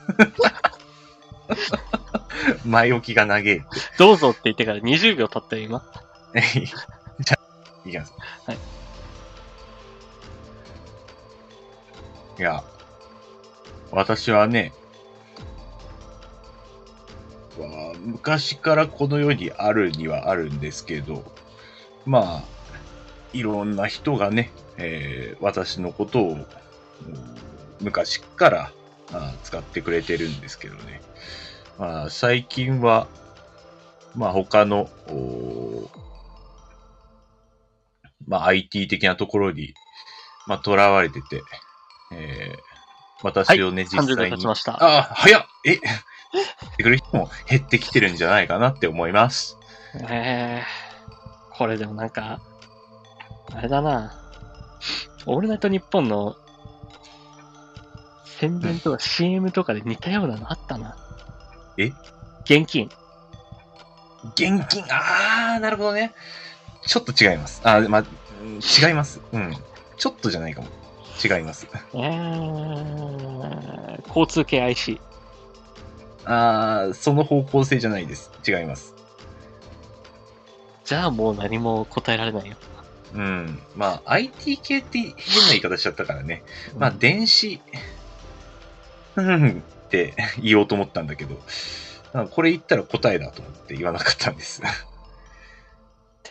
[2.65, 3.63] 前置きが長え。
[3.97, 5.83] どうぞって言ってから20秒経ったよ、今。
[7.19, 8.13] じゃあ、いきます。
[8.45, 8.57] はい。
[12.39, 12.63] いや、
[13.91, 14.73] 私はね、
[17.57, 21.23] まあ昔からこの世にあるにはあるんですけど、
[22.05, 22.43] まあ、
[23.33, 26.45] いろんな人がね、えー私のことをうん
[27.79, 28.71] 昔から
[29.13, 31.01] あ使ってくれてるんですけどね。
[31.77, 33.07] まあ、最近は、
[34.15, 35.89] まあ他の、お
[38.27, 39.73] まあ IT 的なところに、
[40.47, 41.41] まあ囚われてて、
[42.11, 42.67] えー
[43.23, 44.45] 私をね、実30秒際に。
[44.45, 44.77] ました。
[44.79, 45.73] あ、早っえ？
[45.73, 45.79] っ
[46.77, 49.57] てくる人も減ってきてるんじゃないかなって思います。
[50.07, 52.39] えー、これでもなんか、
[53.53, 54.13] あれだな。
[55.25, 56.35] オールナイトニッポンの
[58.39, 60.95] 宣伝とか CM とかで似たようなのあったな。
[61.77, 61.91] え？
[62.43, 62.89] 現金。
[64.33, 66.13] 現金、あー、なるほどね。
[66.85, 67.61] ちょっと違います。
[67.63, 68.05] あー、まあ、
[68.41, 69.21] うん違います。
[69.31, 69.53] うん。
[69.97, 70.67] ちょっとじゃないかも。
[71.23, 71.67] 違います。
[71.93, 75.01] えー、交通系 IC。
[76.25, 78.31] あー、その方向性じゃないです。
[78.47, 78.93] 違います。
[80.85, 82.55] じゃあもう何も答えられないよ。
[83.13, 83.59] うん。
[83.75, 85.11] まあ、IT 系って変
[85.43, 86.43] な言い方しちゃったからね。
[86.77, 87.61] まあ、電子、
[89.17, 91.41] うんって言おうと思ったんだけど、
[92.13, 94.61] あこれ言ったら答えだと思って言わなかったんです。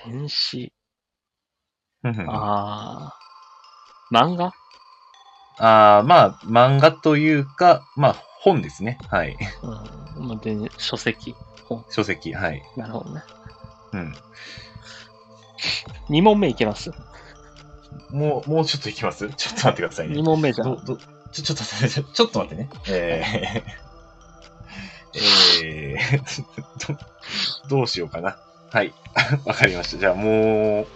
[0.05, 0.73] 電子。
[2.05, 4.17] うんあー。
[4.17, 4.53] 漫画？
[5.59, 8.99] あーまあ、漫画というか、まあ、本ですね。
[9.09, 9.37] はい。
[10.19, 10.29] うん。
[10.29, 11.35] まあ、で書籍。
[11.91, 12.63] 書籍、はい。
[12.77, 13.23] なるほどね。
[13.95, 14.15] うん。
[16.11, 16.93] 2問目いけます？
[18.11, 19.29] もう、もうちょっといきます？
[19.31, 20.23] ちょっと待ってください2ね。
[20.23, 20.77] 問目じゃん。
[20.85, 20.99] どど
[21.33, 22.71] ちょ、ちょっと待って、 ちょっと待ってね。
[22.89, 26.93] えー、 えー、
[27.69, 28.39] ど、どうしようかな。
[28.71, 28.93] はい。
[29.45, 29.99] わかりました。
[29.99, 30.87] じゃあもう、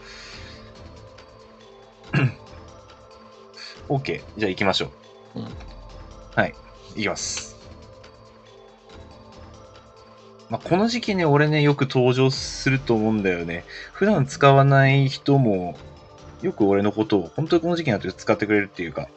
[3.89, 4.22] OK。
[4.37, 4.93] じゃあ行きましょ
[5.35, 5.41] う。
[5.41, 5.49] うん
[6.37, 6.55] はい。
[6.95, 7.57] 行きます。
[10.49, 13.64] まあ、この時期ね、俺ね、よく登場すると思うんだよね。
[13.93, 15.76] 普段使わない人も、
[16.43, 19.09] よく俺のことを、本当にこの時期になって使ってくれるっていうか、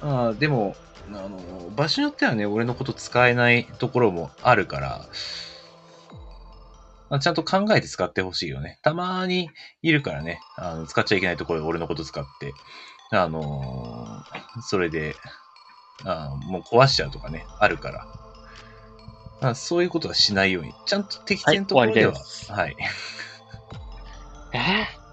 [0.00, 0.74] あーでも、
[1.08, 5.08] あの、場所によってはね、俺のこと使えないところもあるから、
[7.08, 8.78] まあ、ちゃんと考えて使ってほしいよね。
[8.82, 9.48] たまに
[9.82, 12.52] いるからね、あの使っちゃいけないところで俺のこと使って、
[13.12, 15.14] あのーそれで、
[16.04, 18.06] あーもう壊しちゃうとかね、あるから。
[19.40, 22.76] あそういうことはしないように、ちゃんと適正のところでは、はい終はい。
[24.54, 24.58] え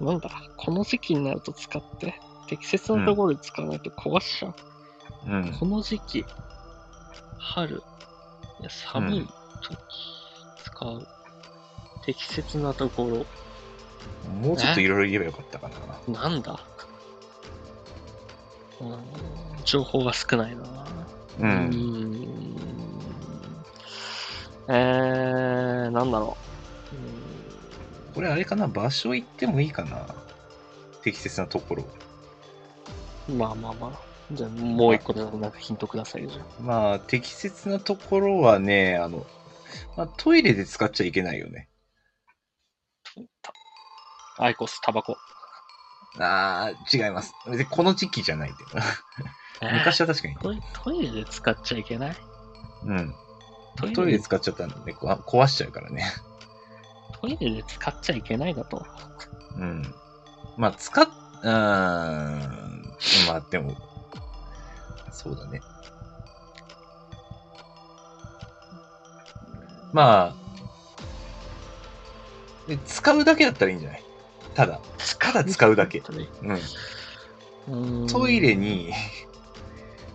[0.02, 0.30] ー、なんだ？
[0.58, 2.16] この時期になると使って、
[2.48, 4.52] 適切なところで使わないと壊しちゃう。
[4.52, 4.73] うん。
[5.60, 6.26] この時期、
[7.38, 7.84] 春、
[8.60, 9.28] いや寒い
[9.62, 9.78] 時、
[10.66, 11.08] 使う。
[12.06, 13.26] 適切なとこ
[14.42, 15.76] もうちょっといろいろ言えばよかったかな。
[16.08, 16.60] ろ、なんだ？
[18.82, 19.00] うーん
[19.64, 20.64] 情報が少ないな。
[20.64, 21.42] う。
[21.42, 21.76] うんー
[22.08, 22.66] ん。
[24.68, 26.36] えー、なんだろ
[28.12, 28.16] う。
[28.16, 28.68] これあれかな？
[28.68, 30.06] 場所行ってもいいかな？
[31.02, 31.86] 適切なところ。
[33.34, 34.13] まあまあまあ。
[34.32, 36.32] じゃあ、もう一個でなんかヒントくださいよ。
[36.62, 39.26] まあ、適切なところはね、あの、
[39.96, 41.68] まあ、トイレで使っちゃいけないよね。
[44.40, 45.16] アイコス、タバコ。
[46.20, 47.34] あー、違います。
[47.50, 48.64] 別にこの時期じゃないんで。
[49.62, 49.74] えー？
[49.74, 50.36] 昔は確かに。
[50.36, 52.16] トイトイレで使っちゃいけない？
[52.86, 53.14] うん。
[53.76, 54.18] トイレ？
[54.18, 56.04] で使っちゃったんで、こ壊しちゃうからね。
[57.22, 58.86] トイレで使っちゃいけないだと？
[59.58, 59.84] うん。
[60.58, 61.52] まあ、使っ、うーん。
[63.28, 63.76] まあ、でも、
[65.14, 65.62] そうだね。
[69.94, 74.04] まあ、で使うだけだったらいいんじゃない？
[74.56, 74.80] ただ、
[75.20, 76.02] ただ使うだけ。
[77.68, 78.02] うん。
[78.02, 78.92] うんトイレに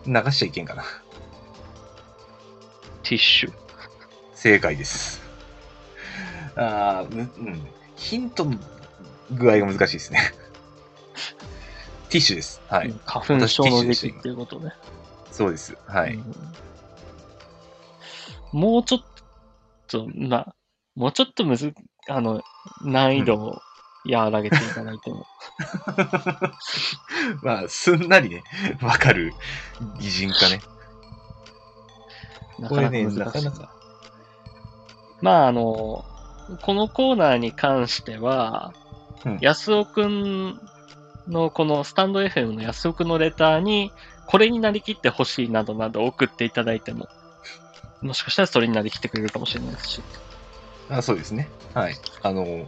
[0.06, 0.84] 流しちゃいけんかな。
[3.02, 3.52] ティッシュ。
[4.34, 5.20] 正解です。
[6.56, 7.66] あーむうん。
[7.96, 8.54] ヒントの
[9.30, 10.32] 具合が難しいですね。
[12.08, 12.60] ティッシュです。
[12.68, 12.94] はい。
[13.04, 14.72] 花粉症の時期っていうことね。
[15.30, 15.76] そうです。
[15.86, 16.14] はい。
[16.14, 16.24] うん
[18.52, 19.00] もうちょっ
[19.88, 20.54] と、まあ、
[20.94, 21.74] もうちょっとむず、
[22.08, 22.42] あの、
[22.82, 23.60] 難易度を
[24.10, 25.26] 和らげていただいても。
[27.42, 28.42] まあ、すんなりね、
[28.80, 29.34] わかる
[30.00, 30.62] 擬人化ね。
[32.58, 33.18] なかなかこれね、難しい。
[33.18, 33.72] なかなか。
[35.20, 36.04] まあ、あの、
[36.62, 38.72] このコーナーに関しては、
[39.24, 40.60] うん安尾くん
[41.28, 43.92] のこのスタンド FM の安尾くんのレターに、
[44.26, 47.08] これになりきってほしいなどなど送っていただいても、
[48.02, 50.02] もしかしたらそれになりきってくれるかもしれないですし。
[50.90, 51.48] あそうですね。
[51.74, 51.94] はい。
[52.22, 52.66] あの、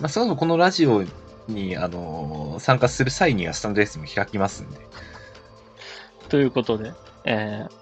[0.00, 1.04] まあ、その後このラジオ
[1.48, 4.78] に、あの、参加する際にはスタンドも開きますんで。
[6.28, 6.92] ということで、
[7.24, 7.72] えー、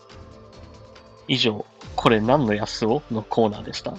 [1.28, 1.64] 以上、
[1.96, 3.94] これ何の安尾のコーナーでした？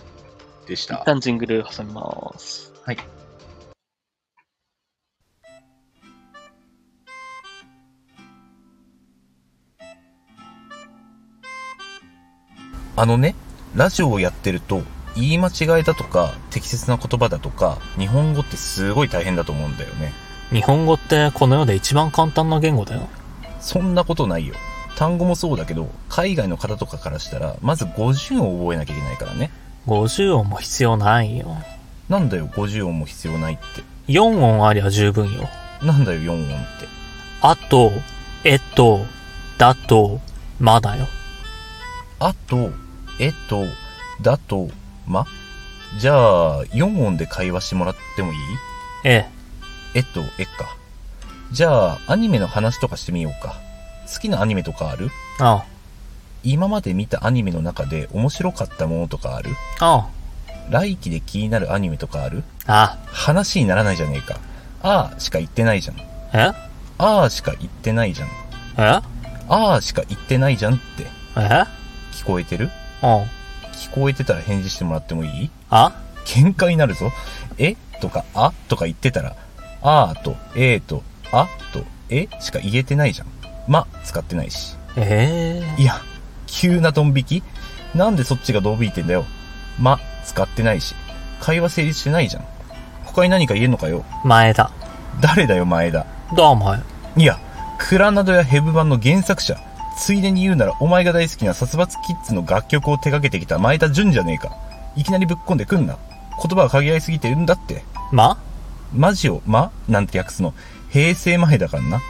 [0.64, 1.04] 一でした。
[1.06, 2.74] 旦ジングル挟みます。
[2.84, 2.98] はい。
[12.96, 13.36] あのね、
[13.76, 14.82] ラジオをやってると、
[15.16, 20.14] 言い間違いだとか、適切な言葉だとか、日本語ってすごい大変だと思うんだよね。
[20.52, 23.08] 日本語ってこの世で一番簡単な言語だよ。
[23.60, 24.54] そんなことないよ。
[24.96, 29.50] 単語もそうだけど、海外の方とかからしたら、まず50音を覚えなきゃいけないからね。
[29.88, 31.58] 50音も必要ないよ。
[32.10, 33.64] なんだよ、50音も必要ないって。
[34.08, 35.50] 4音ありゃ十分よ。
[35.82, 36.48] なんだよ、4音っ
[36.80, 36.88] て。
[37.42, 37.92] あと、
[38.44, 39.06] えっと、
[39.58, 40.20] だと、
[40.60, 41.08] まだよ。
[42.20, 42.72] あと、
[43.20, 43.66] えと、
[44.22, 44.70] だと、
[45.08, 45.26] ま？
[46.00, 48.38] じゃあ、4音で会話してもらってもいい？
[49.06, 49.30] え
[49.94, 50.00] え。
[50.00, 50.76] えと、えか。
[51.52, 53.56] じゃあ、アニメの話とかしてみようか。
[54.12, 55.12] 好きなアニメとかある？
[55.40, 55.66] あ
[56.44, 59.52] 今まで見たアニメの中で面白かったものとかある？
[59.80, 60.10] あ、
[60.70, 62.44] 来期で気になるアニメとかある？
[62.66, 64.40] あ話にならないじゃねえか。
[64.82, 65.98] あーしか言ってないじゃん。
[66.34, 66.56] あ。
[66.98, 68.28] あーしか言ってないじゃん。
[68.28, 68.32] え？
[68.78, 71.08] えあーしか言ってないじゃんって。
[71.38, 71.66] え？
[72.12, 72.70] 聞こえてる？
[73.04, 73.10] うん。
[73.74, 75.52] 聞こえてたら返事してもらってもいい？
[75.70, 75.92] あ？
[76.26, 77.12] 喧嘩になるぞ。
[77.58, 77.76] え？
[78.02, 78.54] とか、あ？
[78.70, 79.36] とか言ってたら、
[79.82, 81.48] あーと、えーと、あ？
[81.74, 82.28] と、え？
[82.40, 83.28] しか言えてないじゃん。
[83.68, 84.78] ま、使ってないし。
[84.96, 86.02] ええいや、
[86.48, 87.44] 急なドン引き？
[87.94, 89.26] なんでそっちがドン引いてんだよ？
[89.80, 90.96] ま、使ってないし。
[91.42, 92.46] 会話成立してないじゃん。
[93.04, 94.06] 他に何か言えんのかよ？
[94.24, 94.72] 前だ。
[95.22, 96.06] 誰だよ、前田？
[96.36, 96.80] どうお前。
[97.18, 97.38] いや、
[97.80, 99.58] クラナドやヘブ版の原作者。
[99.98, 104.56] ついでに言うなら、お前が大好きな殺伐キッズの楽曲を手掛けてきた前田純じゃねえか。
[104.96, 105.98] いきなりぶっこんでくんな。
[106.42, 107.84] 言葉が限られすぎてるんだって。
[108.12, 108.38] ま？
[108.94, 109.72] マジを、ま？
[109.88, 110.54] なんて訳すの。
[110.90, 112.02] 平成前だからな。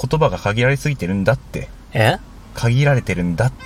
[0.00, 1.68] 言葉が限られすぎてるんだって。
[1.92, 2.16] え？
[2.54, 3.56] 限られてるんだって。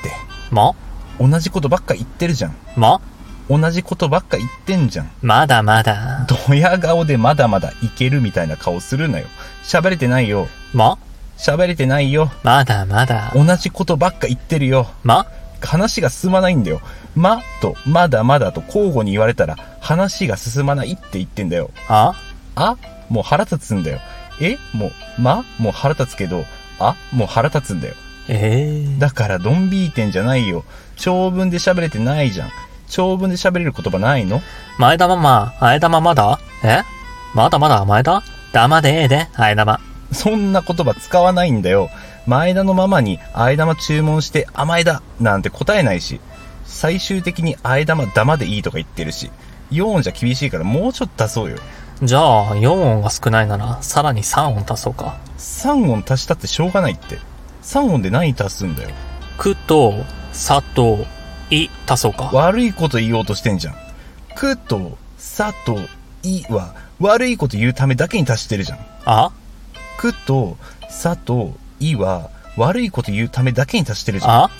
[0.51, 0.73] ま？
[1.21, 2.57] 同じことばっか言ってるじゃん。
[2.77, 3.01] ま？
[3.49, 5.11] 同じことばっか言ってんじゃん。
[5.21, 6.27] まだまだ。
[6.49, 9.27] ドヤ顔でまだまだいけるみたいな顔するなよ。
[9.63, 10.49] 喋れてないよ。
[10.73, 10.99] ま？
[11.37, 12.31] 喋れてないよ。
[12.43, 13.33] まだまだ。
[13.35, 14.89] 同じことばっか言ってるよ。
[15.03, 15.27] ま？
[15.61, 16.83] 話が進まないんだよ。
[17.15, 21.71] まとまだまだと交互に言われたら話が進まないって言ってんだよ。
[21.89, 22.15] あ？
[22.55, 22.77] あ？
[23.09, 24.01] もう腹立つんだよ。
[24.41, 24.59] え？
[24.75, 25.45] もう、ま？
[25.59, 26.45] もう腹立つけど、
[26.79, 26.97] あ？
[27.13, 27.95] もう腹立つんだよ。
[28.29, 30.65] ええだからドンビーてんじゃないよ。
[30.97, 32.51] 長文で喋れてないじゃん。
[32.89, 34.43] 長文で喋れる言葉ないの？
[34.79, 36.39] 前田ママ、あえ玉まだ？
[36.63, 36.83] え？
[37.35, 38.23] まだまだ前田？
[38.53, 39.81] 黙でええで、あえ玉。
[40.15, 41.91] そんな言葉使わないんだよ。
[42.27, 46.21] 前田のママに、あえ玉注文して甘えだなんて答えないし、
[46.65, 49.31] 最終的にあえ玉ダマでいいとか言ってるし、
[49.71, 51.59] 4音じゃ厳しいからもうちょっと足そうよ。
[52.03, 55.17] じゃあ、4音が少ないなら、さらに3音足そうか。
[55.39, 57.19] 3音足したってしょうがないって。
[57.63, 58.91] 3音で何足すんだよ。
[59.39, 59.95] くと、
[60.33, 61.07] さと、
[61.51, 62.31] い、足そうか。
[62.33, 63.75] 悪いこと言おうとしてんじゃん。
[64.35, 65.79] くと、さと、
[66.23, 68.79] いは、悪いこと言うためだけに足してるじゃん。
[69.05, 69.31] あ？
[69.99, 70.57] くと、
[70.89, 74.33] さと、いは、悪いこと言うためだけに足してるじゃん。
[74.45, 74.51] あ？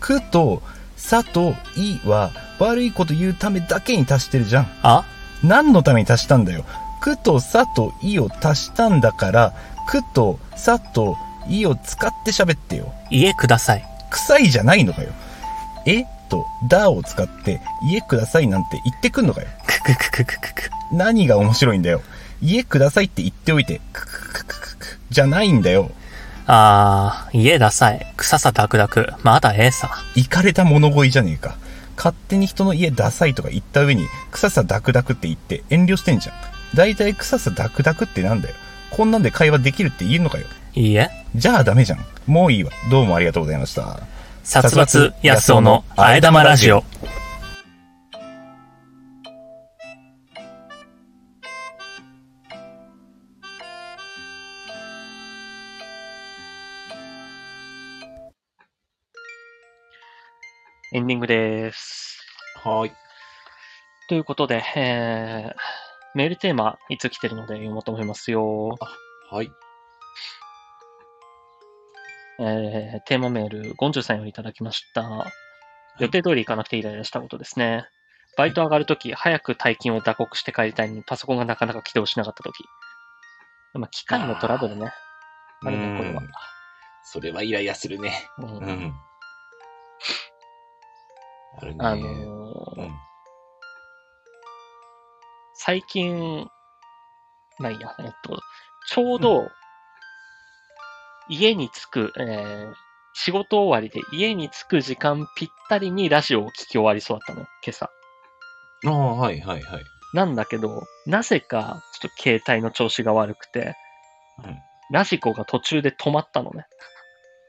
[0.00, 0.62] くと、
[0.96, 4.66] さと、いは、悪いこと言うためだけに足してるじゃん。
[4.82, 5.04] あ？
[5.42, 6.64] 何のために足したんだよ。
[7.00, 9.54] くと、さと、いを足したんだから、
[9.88, 11.16] くと、さと、
[11.48, 12.92] いを使って喋ってよ。
[13.10, 13.84] 家ください。
[14.10, 15.10] 臭いじゃないのかよ。
[15.86, 16.04] え？
[16.28, 19.48] と、だを使って、家くださいなんて言ってくんのかよ。
[19.66, 20.70] くくくくくくく。
[20.92, 22.00] 何が面白いんだよ。
[22.40, 24.71] 家くださいって言っておいて、クククククク
[25.12, 25.90] じゃないんだよ。
[26.46, 28.06] あー、家ダサい。
[28.16, 29.12] 臭さダクダク。
[29.22, 29.90] まだええさ。
[30.16, 31.56] 行かれた物乞いじゃねえか。
[31.96, 36.76] 勝手に人の家ダサいとか言った上に、臭さダクダクって言って遠慮してんじゃん。
[36.76, 38.54] だいたい臭さダクダクってなんだよ。
[38.90, 40.46] こんなんで会話できるって言えるのかよ。
[40.74, 41.10] いいえ。
[41.34, 42.04] じゃあダメじゃん。
[42.26, 42.70] もういいわ。
[42.90, 44.00] どうもありがとうございました。
[44.42, 46.84] 殺伐安男のあえ玉ラジオ。
[60.94, 62.20] エンディングです。
[62.62, 62.92] はーい。
[64.10, 65.54] ということで、えー、
[66.14, 68.76] メールテーマ、いつ来てるので読もうと思いますよ。
[69.30, 69.50] はい。
[72.40, 75.32] えー、テーマメール、ゴンジュさんよりいただきました。
[75.98, 77.86] 予定通り行かなくてイライラしたことですね。
[78.36, 82.64] バイト上がるとき、早く退勤を打刻して帰りたいのに、パソコンがなかなか起動しなかったとき。
[83.72, 84.92] まあ、機械のトラブルね。
[85.64, 86.30] あるね、これはうん。
[87.02, 88.28] それはイライラするね。
[88.36, 88.94] うんうん。
[91.58, 91.76] あるね。
[91.80, 92.90] あのうーん。
[95.54, 96.48] 最近、
[97.60, 98.40] ないや、えっと、
[98.88, 99.48] ちょうど、
[101.28, 102.74] 家に着く、えー、
[103.14, 107.90] 仕事終わりで家に着く時間ぴったりにラジオを聞き終わりそうだったの、今朝。
[108.84, 109.84] ああ、はいはいはい。
[110.14, 113.74] なんだけど、なぜか、ちょっと携帯の調子が悪くて、
[114.44, 114.58] うん
[114.92, 116.66] ラジコが途中で止まったのね。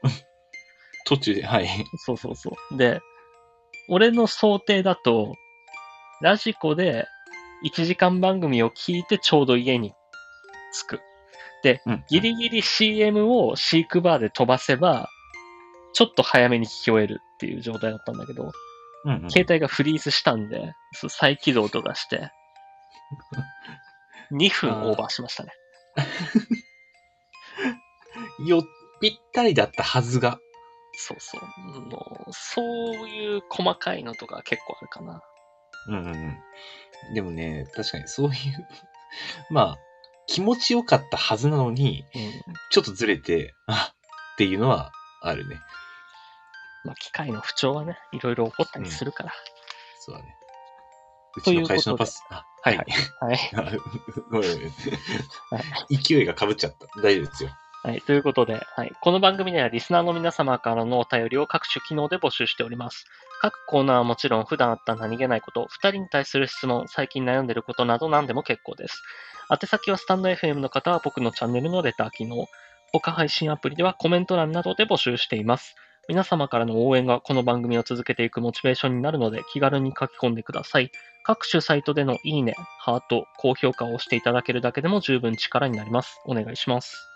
[1.04, 1.68] 途中で、はい。
[1.98, 2.76] そうそうそう。
[2.78, 3.00] で、
[3.88, 5.34] 俺の想定だと、
[6.20, 7.06] ラジコで
[7.64, 9.92] 1時間番組を聞いてちょうど家に
[10.72, 11.00] 着く。
[11.62, 12.04] で、うん。
[12.08, 15.08] ギリギリ CM を飼育バーで飛ばせば、
[15.94, 18.52] ちょっと早めに聞き終えるっていう状態だったんだけど、
[19.04, 20.74] うんうん、携帯がフリーズしたんで、
[21.08, 22.30] 再起動とかして、
[24.32, 25.52] 2分オーバーしましたね。
[28.46, 28.62] よ、
[29.00, 30.38] ぴったりだったはずが。
[30.96, 31.80] そうそう。
[31.80, 35.22] もうそういう細かいのとか結構あるかな。
[35.88, 37.14] うんうんうん。
[37.14, 38.34] でもね、確かにそういう、
[39.50, 39.78] まあ、
[40.26, 42.32] 気持ちよかったはずなのに、うん。
[42.70, 43.92] ちょっとずれて、あ
[44.34, 44.92] っていうのは
[45.22, 45.60] あるね。
[46.84, 49.32] まあ、機械の不調はね、いろいろ起こったりするから。
[50.00, 50.36] そうだね。
[51.36, 52.86] うちの会社のパス、あ、はいはい。
[53.20, 53.32] は
[55.90, 55.96] い。
[55.96, 56.86] 勢いが被っちゃった。
[57.00, 57.50] 大丈夫ですよ。
[57.84, 58.00] はい。
[58.00, 58.92] ということで、はい。
[59.02, 63.04] この番組ではリスナーの皆様からのお便りを各種機能で募集しております。
[63.42, 69.02] 各コーナーはもちろん普段あった何気ないこと、二人に対する質問、最近悩んでることなど何でも結構です。
[69.50, 72.46] 宛先はスタンド FM の方は僕のチャンネルのレター機能、
[72.90, 75.74] 他配信アプリではコメント欄などで募集しています。
[76.08, 80.90] 皆様からの応援がこの番組を続けていくモチベーションになるので気軽に書き込んでください。
[81.22, 86.22] 各種サイトでのいいね、ハート、高評価を押していただけるだけでも十分力になります。
[86.24, 87.13] お願いします。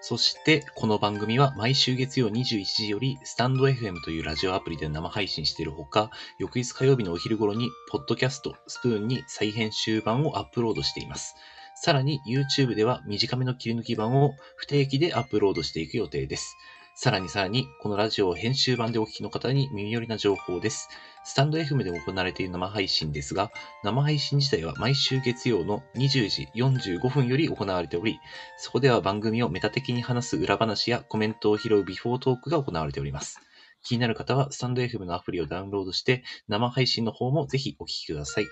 [0.00, 11.34] そして、この番組は毎週月曜21時より、スタンド FM というラジオアプリで生配信しているほか、翌日火曜日のお昼頃に、ポッドキャスト、スプーンに再編集版をアップロードしています。
[11.74, 16.56] さらに、YouTube では短めの切り抜き版を不定期でアップロードしていく予定です。
[16.98, 20.88] さらにさらに、このラジオを編集版でお聞きの方に耳寄りな情報です。
[21.24, 23.52] スタンド FM で行われている生配信ですが、
[23.84, 28.18] 生配信自体は毎週月曜の20時45分より行われており、
[28.56, 33.40] そこでは番組をメタ的に話す裏話やコメントを拾うビフォートークが行われております。
[33.82, 38.46] 気になる方は、スタンド FM のアプリをダウンロードして、生配信の方もぜひお聞きください。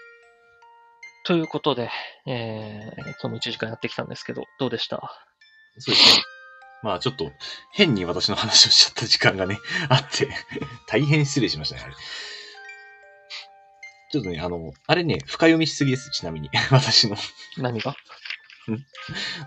[1.25, 1.89] ということで、
[2.27, 5.01] えー、その1時間やってきたんですけど、どうでした？
[5.79, 6.34] そうですね。
[6.85, 7.33] まあちょっと、
[7.73, 9.59] 変に私の話をしちゃった時間がね、
[9.89, 10.29] あって、
[10.87, 11.95] 大変失礼しましたね、あれ。
[14.13, 16.51] ちょっとね、あの、あれね、深読みしすぎです、ちなみに。
[16.71, 17.17] 私の。
[17.57, 17.97] 何が？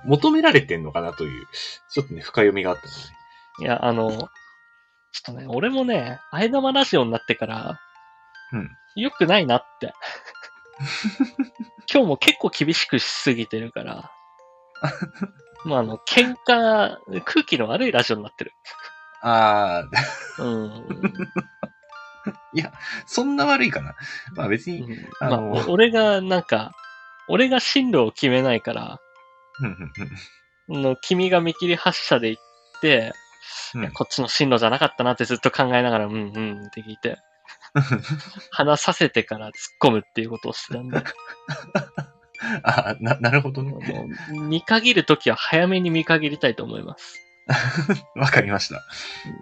[0.05, 1.47] 求められてんのかなという、
[1.91, 2.99] ちょっとね、深読みがあったので、
[3.59, 4.29] いや、あの、ちょっ
[5.23, 7.79] とね、俺もね、あえ玉ラジオになってから、
[8.51, 8.71] うん。
[8.95, 9.93] 良くないなって。
[11.91, 14.11] 今日も結構厳しくしすぎてるから、
[15.65, 18.51] まあ、あの、喧嘩、空気の悪いラジオになってる。
[19.21, 20.87] あー、うん。
[23.05, 23.95] そんな悪いかな。
[24.35, 26.73] まあ別に、うんあのまあ、お俺がなんか、
[27.27, 28.99] 俺が進路を決めないから、
[30.69, 33.13] の君が見切り発車で行って、
[33.73, 37.17] うんいやこっちの進路じゃなかったなってずっと考えながら、うんうんって聞いて、
[38.51, 41.03] 話させてから突っ込むっていうことをしてたんで、
[42.63, 43.73] あな、なるほどね。
[44.31, 47.23] 見限るときは早めに見限りたいと思います。
[48.15, 48.83] わかりました。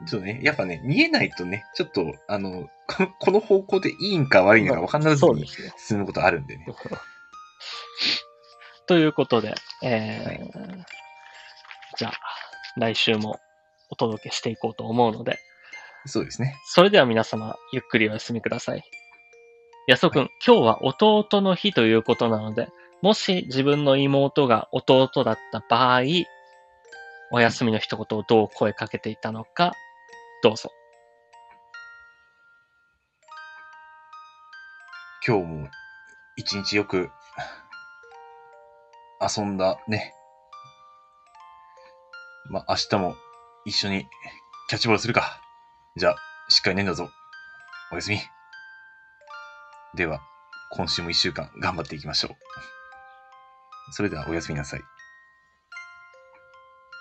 [0.07, 2.69] ちょっとね、やっぱね、見えないとね、ちょっと、あの、
[3.19, 5.47] この方向でいいんか悪いのか分かんなずに。
[5.77, 6.67] 進むことあるんでね。
[8.85, 10.85] ということで、えー
[11.97, 12.13] じゃあ、
[12.77, 13.39] 来週も
[13.89, 15.39] お届けしていこうと思うので、
[16.05, 16.57] そうですね。
[16.65, 18.83] それでは皆様、ゆっくりお休みください。
[19.87, 22.67] 安尾くん、今日は弟の日ということなので、
[23.05, 26.01] もし自分の妹が弟だった場合、
[27.31, 29.73] お休みの一言をどう声かけていたのか、
[30.41, 30.71] どうぞ。
[35.23, 35.69] 今日も
[36.35, 37.11] 一日よく
[39.21, 40.11] 遊んだね。
[42.49, 43.15] まあ、明日も
[43.65, 44.07] 一緒に
[44.67, 45.39] キャッチボールするか。
[45.95, 46.15] じゃあ、
[46.49, 47.07] しっかり寝んだぞ。
[47.91, 48.17] おやすみ。
[49.93, 50.21] では、
[50.71, 52.74] 今週も一週間頑張っていきましょう。
[53.91, 54.83] それではおやすみなさい。